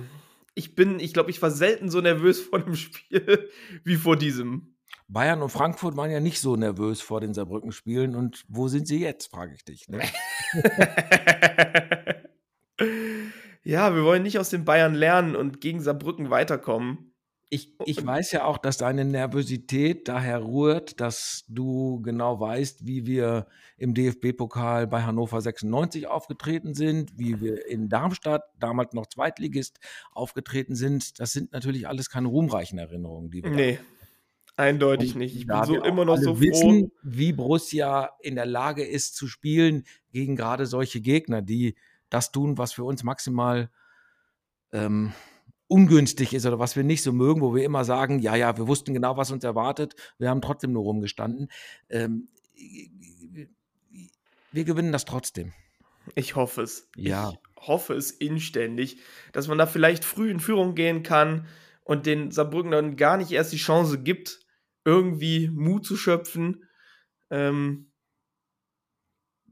ich 0.55 0.75
bin, 0.75 0.99
ich 0.99 1.13
glaube, 1.13 1.32
ich 1.32 1.41
war 1.41 1.51
selten 1.51 1.89
so 1.89 2.01
nervös 2.01 2.41
vor 2.41 2.60
dem 2.60 2.75
Spiel 2.75 3.49
wie 3.84 3.95
vor 3.95 4.17
diesem. 4.17 4.75
Bayern 5.08 5.41
und 5.41 5.49
Frankfurt 5.49 5.97
waren 5.97 6.12
ja 6.12 6.19
nicht 6.19 6.39
so 6.39 6.55
nervös 6.55 7.01
vor 7.01 7.19
den 7.19 7.34
Saarbrücken-Spielen. 7.34 8.15
Und 8.15 8.45
wo 8.47 8.67
sind 8.67 8.88
sie 8.88 8.99
jetzt, 8.99 9.32
frage 9.32 9.55
ich 9.55 9.65
dich. 9.65 9.88
Ne? 9.88 10.01
ja, 13.63 13.95
wir 13.95 14.03
wollen 14.03 14.21
nicht 14.21 14.38
aus 14.38 14.49
den 14.49 14.65
Bayern 14.65 14.93
lernen 14.93 15.36
und 15.36 15.62
gegen 15.62 15.82
Saarbrücken 15.82 16.29
weiterkommen. 16.29 17.09
Ich, 17.51 17.73
ich 17.85 18.05
weiß 18.05 18.31
ja 18.31 18.45
auch, 18.45 18.59
dass 18.59 18.77
deine 18.77 19.05
Nervosität 19.05 20.07
daher 20.07 20.43
rührt, 20.45 20.99
dass 20.99 21.45
du 21.47 21.99
genau 22.03 22.39
weißt, 22.39 22.85
wie 22.85 23.07
wir 23.07 23.47
im 23.77 23.95
DFB-Pokal 23.95 24.85
bei 24.85 25.01
Hannover 25.01 25.41
96 25.41 26.05
aufgetreten 26.05 26.75
sind, 26.75 27.17
wie 27.17 27.41
wir 27.41 27.67
in 27.67 27.89
Darmstadt, 27.89 28.43
damals 28.59 28.93
noch 28.93 29.07
Zweitligist, 29.07 29.79
aufgetreten 30.12 30.75
sind. 30.75 31.19
Das 31.19 31.31
sind 31.31 31.51
natürlich 31.51 31.88
alles 31.88 32.12
keine 32.12 32.27
ruhmreichen 32.27 32.77
Erinnerungen, 32.77 33.31
die 33.31 33.43
wir 33.43 33.49
Nee, 33.49 33.79
eindeutig 34.55 35.13
Und 35.13 35.19
nicht. 35.19 35.35
Ich 35.35 35.47
bin 35.47 35.63
so 35.63 35.83
immer 35.83 36.05
noch 36.05 36.17
so 36.17 36.35
froh. 36.35 36.41
wissen, 36.41 36.91
wie 37.01 37.33
Borussia 37.33 38.12
in 38.21 38.35
der 38.35 38.45
Lage 38.45 38.83
ist 38.83 39.15
zu 39.15 39.27
spielen 39.27 39.85
gegen 40.12 40.35
gerade 40.35 40.67
solche 40.67 41.01
Gegner, 41.01 41.41
die 41.41 41.75
das 42.12 42.31
tun, 42.31 42.59
was 42.59 42.73
für 42.73 42.83
uns 42.83 43.03
maximal 43.03 43.71
ähm, 44.71 45.13
ungünstig 45.69 46.34
ist 46.34 46.45
oder 46.45 46.60
was 46.60 46.75
wir 46.75 46.84
nicht 46.84 47.03
so 47.03 47.13
mögen, 47.13 47.41
wo 47.41 47.55
wir 47.55 47.63
immer 47.63 47.86
sagen, 47.86 48.19
ja, 48.19 48.36
ja, 48.36 48.58
wir 48.58 48.67
wussten 48.67 48.93
genau, 48.93 49.15
was 49.15 49.32
uns 49.32 49.43
erwartet, 49.43 49.95
wir 50.17 50.29
haben 50.29 50.41
trotzdem 50.41 50.73
nur 50.73 50.84
rumgestanden. 50.84 51.49
Ähm, 51.89 52.27
wir 54.51 54.63
gewinnen 54.65 54.91
das 54.91 55.05
trotzdem. 55.05 55.53
Ich 56.15 56.36
hoffe 56.36 56.63
es. 56.63 56.89
Ja. 56.95 57.34
Ich 57.62 57.67
hoffe 57.67 57.93
es 57.93 58.12
inständig, 58.12 58.97
dass 59.32 59.47
man 59.47 59.58
da 59.58 59.67
vielleicht 59.67 60.03
früh 60.03 60.32
in 60.32 60.39
Führung 60.39 60.73
gehen 60.73 61.03
kann 61.03 61.47
und 61.84 62.05
den 62.05 62.32
Saarbrücken 62.32 62.71
dann 62.71 62.95
gar 62.95 63.17
nicht 63.17 63.32
erst 63.32 63.53
die 63.53 63.58
Chance 63.58 64.01
gibt, 64.01 64.39
irgendwie 64.86 65.49
Mut 65.49 65.86
zu 65.86 65.97
schöpfen. 65.97 66.65
Ähm, 67.29 67.88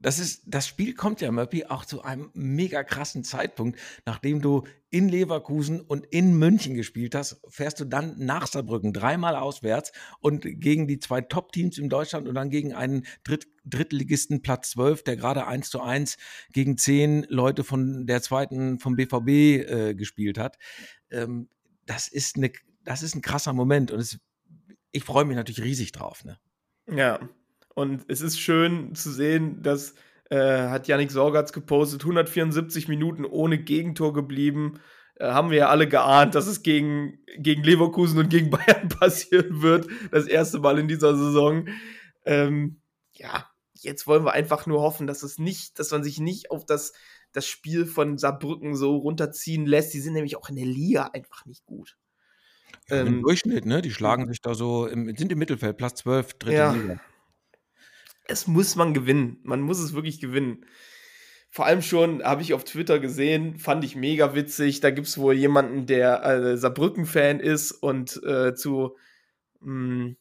Das, 0.00 0.18
ist, 0.18 0.42
das 0.46 0.66
Spiel 0.66 0.94
kommt 0.94 1.20
ja, 1.20 1.30
Möppi, 1.32 1.64
auch 1.64 1.84
zu 1.84 2.02
einem 2.02 2.30
mega 2.34 2.84
krassen 2.84 3.24
Zeitpunkt. 3.24 3.78
Nachdem 4.06 4.40
du 4.40 4.64
in 4.90 5.08
Leverkusen 5.08 5.80
und 5.80 6.06
in 6.06 6.38
München 6.38 6.74
gespielt 6.74 7.14
hast, 7.14 7.40
fährst 7.48 7.80
du 7.80 7.84
dann 7.84 8.14
nach 8.18 8.46
Saarbrücken 8.46 8.92
dreimal 8.92 9.34
auswärts 9.36 9.92
und 10.20 10.42
gegen 10.42 10.86
die 10.86 10.98
zwei 10.98 11.20
Top-Teams 11.20 11.78
in 11.78 11.88
Deutschland 11.88 12.28
und 12.28 12.34
dann 12.34 12.50
gegen 12.50 12.74
einen 12.74 13.06
Dritt 13.24 13.48
Drittligisten 13.64 14.40
Platz 14.40 14.70
12, 14.70 15.04
der 15.04 15.16
gerade 15.16 15.46
1 15.46 15.68
zu 15.68 15.82
1 15.82 16.16
gegen 16.54 16.78
zehn 16.78 17.26
Leute 17.28 17.64
von 17.64 18.06
der 18.06 18.22
zweiten 18.22 18.78
vom 18.78 18.96
BVB 18.96 19.28
äh, 19.28 19.94
gespielt 19.94 20.38
hat. 20.38 20.56
Ähm, 21.10 21.50
das, 21.84 22.08
ist 22.08 22.36
eine, 22.36 22.50
das 22.84 23.02
ist 23.02 23.14
ein 23.14 23.20
krasser 23.20 23.52
Moment 23.52 23.90
und 23.90 24.00
es, 24.00 24.18
ich 24.90 25.04
freue 25.04 25.26
mich 25.26 25.36
natürlich 25.36 25.62
riesig 25.62 25.92
drauf. 25.92 26.24
Ne? 26.24 26.38
ja. 26.90 27.20
Und 27.78 28.06
es 28.08 28.22
ist 28.22 28.40
schön 28.40 28.96
zu 28.96 29.12
sehen, 29.12 29.62
dass 29.62 29.94
äh, 30.30 30.66
hat 30.68 30.88
Yannick 30.88 31.12
Sorgatz 31.12 31.52
gepostet, 31.52 32.00
174 32.02 32.88
Minuten 32.88 33.24
ohne 33.24 33.56
Gegentor 33.56 34.12
geblieben. 34.12 34.80
Äh, 35.14 35.28
haben 35.28 35.50
wir 35.50 35.58
ja 35.58 35.68
alle 35.68 35.86
geahnt, 35.86 36.34
dass 36.34 36.48
es 36.48 36.64
gegen, 36.64 37.20
gegen 37.36 37.62
Leverkusen 37.62 38.18
und 38.18 38.30
gegen 38.30 38.50
Bayern 38.50 38.88
passieren 38.88 39.62
wird. 39.62 39.86
Das 40.10 40.26
erste 40.26 40.58
Mal 40.58 40.80
in 40.80 40.88
dieser 40.88 41.16
Saison. 41.16 41.68
Ähm, 42.26 42.80
ja, 43.12 43.48
jetzt 43.74 44.08
wollen 44.08 44.24
wir 44.24 44.32
einfach 44.32 44.66
nur 44.66 44.80
hoffen, 44.80 45.06
dass 45.06 45.22
es 45.22 45.38
nicht, 45.38 45.78
dass 45.78 45.92
man 45.92 46.02
sich 46.02 46.18
nicht 46.18 46.50
auf 46.50 46.66
das, 46.66 46.94
das 47.30 47.46
Spiel 47.46 47.86
von 47.86 48.18
Saarbrücken 48.18 48.74
so 48.74 48.96
runterziehen 48.96 49.66
lässt. 49.66 49.94
Die 49.94 50.00
sind 50.00 50.14
nämlich 50.14 50.36
auch 50.36 50.48
in 50.48 50.56
der 50.56 50.66
Liga 50.66 51.10
einfach 51.12 51.46
nicht 51.46 51.64
gut. 51.64 51.96
Ja, 52.88 53.02
Im 53.02 53.06
Ähm, 53.06 53.22
Durchschnitt, 53.22 53.66
ne? 53.66 53.82
Die 53.82 53.92
schlagen 53.92 54.26
sich 54.26 54.40
da 54.40 54.54
so, 54.54 54.88
im, 54.88 55.16
sind 55.16 55.30
im 55.30 55.38
Mittelfeld, 55.38 55.76
Platz 55.76 56.00
12, 56.00 56.34
dritte 56.40 56.56
Ja. 56.56 56.72
Liga. 56.72 57.00
Es 58.28 58.46
muss 58.46 58.76
man 58.76 58.94
gewinnen. 58.94 59.40
Man 59.42 59.60
muss 59.60 59.80
es 59.80 59.94
wirklich 59.94 60.20
gewinnen. 60.20 60.64
Vor 61.50 61.66
allem 61.66 61.82
schon, 61.82 62.22
habe 62.22 62.42
ich 62.42 62.54
auf 62.54 62.64
Twitter 62.64 63.00
gesehen, 63.00 63.58
fand 63.58 63.82
ich 63.82 63.96
mega 63.96 64.34
witzig. 64.34 64.80
Da 64.80 64.90
gibt 64.90 65.08
es 65.08 65.18
wohl 65.18 65.34
jemanden, 65.34 65.86
der 65.86 66.24
äh, 66.24 66.56
Saarbrücken-Fan 66.56 67.40
ist 67.40 67.72
und 67.72 68.22
äh, 68.22 68.54
zu, 68.54 68.96
mh, 69.60 70.14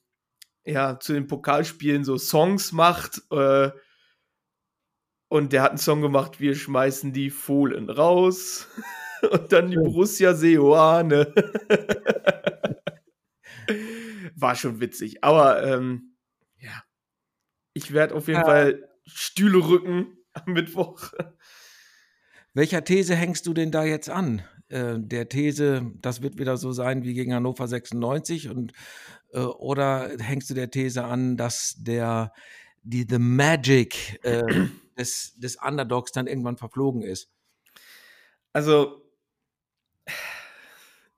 ja, 0.65 0.99
zu 0.99 1.13
den 1.13 1.27
Pokalspielen 1.27 2.05
so 2.05 2.17
Songs 2.17 2.71
macht. 2.71 3.21
Äh, 3.29 3.71
und 5.27 5.51
der 5.51 5.63
hat 5.63 5.71
einen 5.71 5.77
Song 5.77 6.01
gemacht, 6.01 6.39
wir 6.39 6.55
schmeißen 6.55 7.11
die 7.11 7.29
Fohlen 7.29 7.89
raus. 7.89 8.69
und 9.29 9.51
dann 9.51 9.69
die. 9.69 9.75
Borussia 9.75 10.33
Seoane. 10.33 11.33
War 14.35 14.55
schon 14.55 14.79
witzig. 14.79 15.25
Aber 15.25 15.61
ähm, 15.63 16.16
ich 17.77 17.93
werde 17.93 18.15
auf 18.15 18.27
jeden 18.27 18.39
Ja. 18.39 18.45
Fall 18.45 18.89
Stühle 19.05 19.59
rücken 19.59 20.17
am 20.33 20.53
Mittwoch. 20.53 21.11
Welcher 22.53 22.83
These 22.83 23.15
hängst 23.15 23.45
du 23.45 23.53
denn 23.53 23.71
da 23.71 23.83
jetzt 23.83 24.09
an? 24.09 24.41
Äh, 24.67 24.95
der 24.97 25.29
These, 25.29 25.91
das 26.01 26.21
wird 26.21 26.39
wieder 26.39 26.57
so 26.57 26.71
sein 26.71 27.03
wie 27.03 27.13
gegen 27.13 27.33
Hannover 27.33 27.67
96 27.67 28.49
und 28.49 28.73
äh, 29.31 29.39
oder 29.39 30.09
hängst 30.19 30.49
du 30.49 30.55
der 30.55 30.71
These 30.71 31.03
an, 31.03 31.37
dass 31.37 31.75
der 31.77 32.33
die 32.81 33.05
The 33.07 33.19
Magic 33.19 34.19
äh, 34.23 34.43
des, 34.97 35.35
des 35.37 35.57
Underdogs 35.57 36.11
dann 36.11 36.27
irgendwann 36.27 36.57
verflogen 36.57 37.03
ist? 37.03 37.29
Also, 38.53 39.03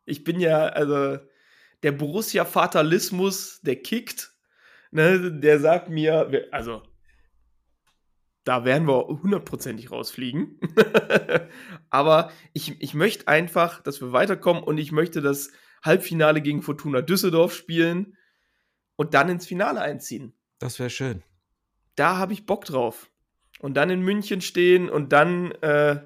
ich 0.06 0.24
bin 0.26 0.40
ja, 0.42 0.68
also, 0.68 1.20
der 1.84 1.94
Borussia-Fatalismus, 1.94 3.62
der 3.62 3.78
kickt, 3.78 4.34
ne, 4.92 5.32
der 5.40 5.60
sagt 5.60 5.90
mir, 5.90 6.48
also, 6.52 6.82
da 8.44 8.66
werden 8.66 8.88
wir 8.88 9.08
hundertprozentig 9.08 9.92
rausfliegen. 9.92 10.60
Aber 11.90 12.32
ich, 12.54 12.82
ich 12.82 12.94
möchte 12.94 13.28
einfach, 13.28 13.82
dass 13.84 14.02
wir 14.02 14.12
weiterkommen 14.12 14.64
und 14.64 14.78
ich 14.78 14.92
möchte 14.92 15.22
das 15.22 15.52
Halbfinale 15.84 16.42
gegen 16.42 16.62
Fortuna 16.62 17.02
Düsseldorf 17.02 17.54
spielen 17.54 18.18
und 18.96 19.14
dann 19.14 19.30
ins 19.30 19.46
Finale 19.48 19.82
einziehen. 19.82 20.34
Das 20.60 20.80
wäre 20.80 20.90
schön. 20.90 21.24
Da 21.96 22.18
habe 22.18 22.34
ich 22.34 22.46
Bock 22.46 22.66
drauf. 22.66 23.10
und 23.60 23.76
dann 23.76 23.90
in 23.90 24.02
München 24.02 24.40
stehen 24.42 24.90
und 24.90 25.12
dann, 25.12 25.52
äh, 25.62 26.02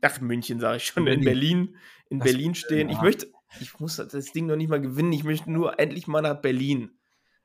ach, 0.00 0.20
München 0.20 0.58
sage 0.58 0.78
ich 0.78 0.84
schon, 0.86 1.06
in 1.06 1.22
Berlin, 1.22 1.76
in 2.08 2.18
Das- 2.18 2.26
Berlin 2.30 2.54
stehen. 2.54 2.88
Ich 2.88 3.00
möchte, 3.02 3.30
ich 3.60 3.78
muss 3.78 3.96
das 3.96 4.32
Ding 4.32 4.46
noch 4.46 4.56
nicht 4.56 4.70
mal 4.70 4.80
gewinnen, 4.80 5.12
ich 5.12 5.22
möchte 5.24 5.50
nur 5.52 5.78
endlich 5.78 6.06
mal 6.06 6.22
nach 6.22 6.40
Berlin. 6.40 6.97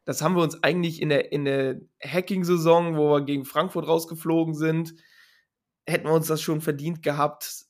Das 0.06 0.22
haben 0.22 0.36
wir 0.36 0.44
uns 0.44 0.62
eigentlich 0.64 1.02
in 1.02 1.10
der, 1.10 1.32
in 1.32 1.46
der 1.46 1.80
Hacking-Saison, 2.04 2.98
wo 2.98 3.12
wir 3.12 3.22
gegen 3.22 3.46
Frankfurt 3.46 3.88
rausgeflogen 3.88 4.54
sind, 4.54 4.96
hätten 5.88 6.08
wir 6.08 6.14
uns 6.14 6.28
das 6.28 6.42
schon 6.42 6.62
verdient 6.62 7.02
gehabt. 7.04 7.66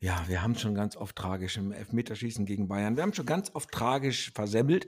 Ja, 0.00 0.24
wir 0.28 0.42
haben 0.42 0.54
schon 0.54 0.74
ganz 0.74 0.96
oft 0.96 1.16
tragisch 1.16 1.56
im 1.56 1.72
Elfmeterschießen 1.72 2.46
gegen 2.46 2.68
Bayern. 2.68 2.96
Wir 2.96 3.02
haben 3.02 3.14
schon 3.14 3.26
ganz 3.26 3.50
oft 3.54 3.70
tragisch 3.72 4.30
versemmelt. 4.32 4.86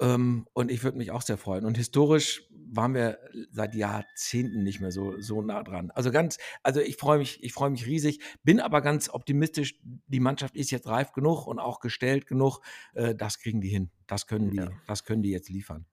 Ähm, 0.00 0.46
und 0.54 0.70
ich 0.70 0.82
würde 0.82 0.98
mich 0.98 1.10
auch 1.10 1.22
sehr 1.22 1.36
freuen. 1.36 1.64
Und 1.64 1.76
historisch 1.76 2.42
waren 2.72 2.94
wir 2.94 3.18
seit 3.50 3.74
Jahrzehnten 3.74 4.62
nicht 4.62 4.80
mehr 4.80 4.92
so, 4.92 5.20
so 5.20 5.42
nah 5.42 5.62
dran. 5.62 5.90
Also 5.90 6.10
ganz, 6.10 6.38
also 6.62 6.80
ich 6.80 6.96
freue 6.96 7.18
mich, 7.18 7.42
ich 7.42 7.52
freue 7.52 7.70
mich 7.70 7.86
riesig, 7.86 8.20
bin 8.42 8.60
aber 8.60 8.80
ganz 8.80 9.10
optimistisch. 9.10 9.78
Die 9.82 10.20
Mannschaft 10.20 10.56
ist 10.56 10.70
jetzt 10.70 10.86
reif 10.86 11.12
genug 11.12 11.46
und 11.46 11.58
auch 11.58 11.80
gestellt 11.80 12.26
genug. 12.26 12.60
Äh, 12.94 13.14
das 13.14 13.38
kriegen 13.40 13.60
die 13.60 13.68
hin. 13.68 13.90
Das 14.06 14.26
können 14.26 14.50
die, 14.50 14.56
Ja. 14.58 14.70
das 14.86 15.04
können 15.04 15.22
die 15.22 15.30
jetzt 15.30 15.48
liefern. 15.48 15.84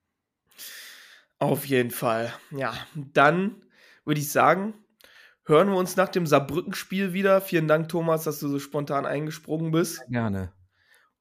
Auf 1.40 1.66
jeden 1.66 1.92
Fall. 1.92 2.34
Ja, 2.52 2.74
dann 2.96 3.64
würde 4.06 4.22
ich 4.22 4.32
sagen, 4.32 4.74
hören 5.46 5.70
wir 5.70 5.76
uns 5.78 5.96
nach 5.96 6.10
dem 6.10 6.26
Saarbrücken-Spiel 6.26 7.14
wieder. 7.14 7.42
Vielen 7.42 7.68
Dank, 7.68 7.90
Thomas, 7.90 8.24
dass 8.24 8.40
du 8.40 8.48
so 8.48 8.60
spontan 8.60 9.06
eingesprungen 9.06 9.72
bist. 9.72 10.02
Gerne. 10.10 10.54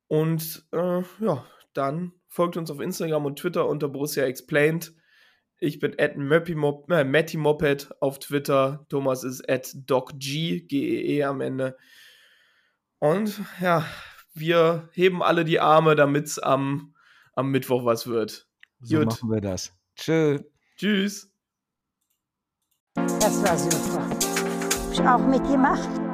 Und 0.09 0.67
äh, 0.73 1.03
ja, 1.21 1.45
dann 1.75 2.13
folgt 2.37 2.59
uns 2.59 2.71
auf 2.71 2.81
Instagram 2.81 3.25
und 3.25 3.39
Twitter 3.39 3.67
unter 3.67 3.89
Borussia 3.89 4.25
Explained. 4.25 4.95
Ich 5.59 5.79
bin 5.79 5.93
at 5.99 6.17
äh, 6.17 7.05
Matty 7.05 7.37
Moped 7.39 7.95
auf 8.01 8.19
Twitter. 8.19 8.85
Thomas 8.91 9.25
ist 9.25 9.49
at 9.49 9.73
DocG, 9.75 10.67
G-E-E 10.69 11.25
am 11.25 11.41
Ende. 11.41 11.79
Und 12.99 13.41
ja, 13.61 13.87
wir 14.35 14.91
heben 14.93 15.23
alle 15.23 15.47
die 15.47 15.61
Arme, 15.61 15.97
damit 15.97 16.27
es 16.27 16.39
am, 16.39 16.95
am 17.33 17.51
Mittwoch 17.51 17.87
was 17.87 18.07
wird. 18.07 18.47
So 18.81 18.99
Gut. 18.99 19.07
machen 19.07 19.31
wir 19.31 19.41
das. 19.41 19.73
Tschö. 19.97 20.41
Tschüss. 20.77 21.33
Das 22.95 23.43
war 23.43 23.57
super. 23.57 24.11
Hab 24.11 24.93
ich 24.93 25.01
auch 25.01 25.27
mitgemacht. 25.27 26.06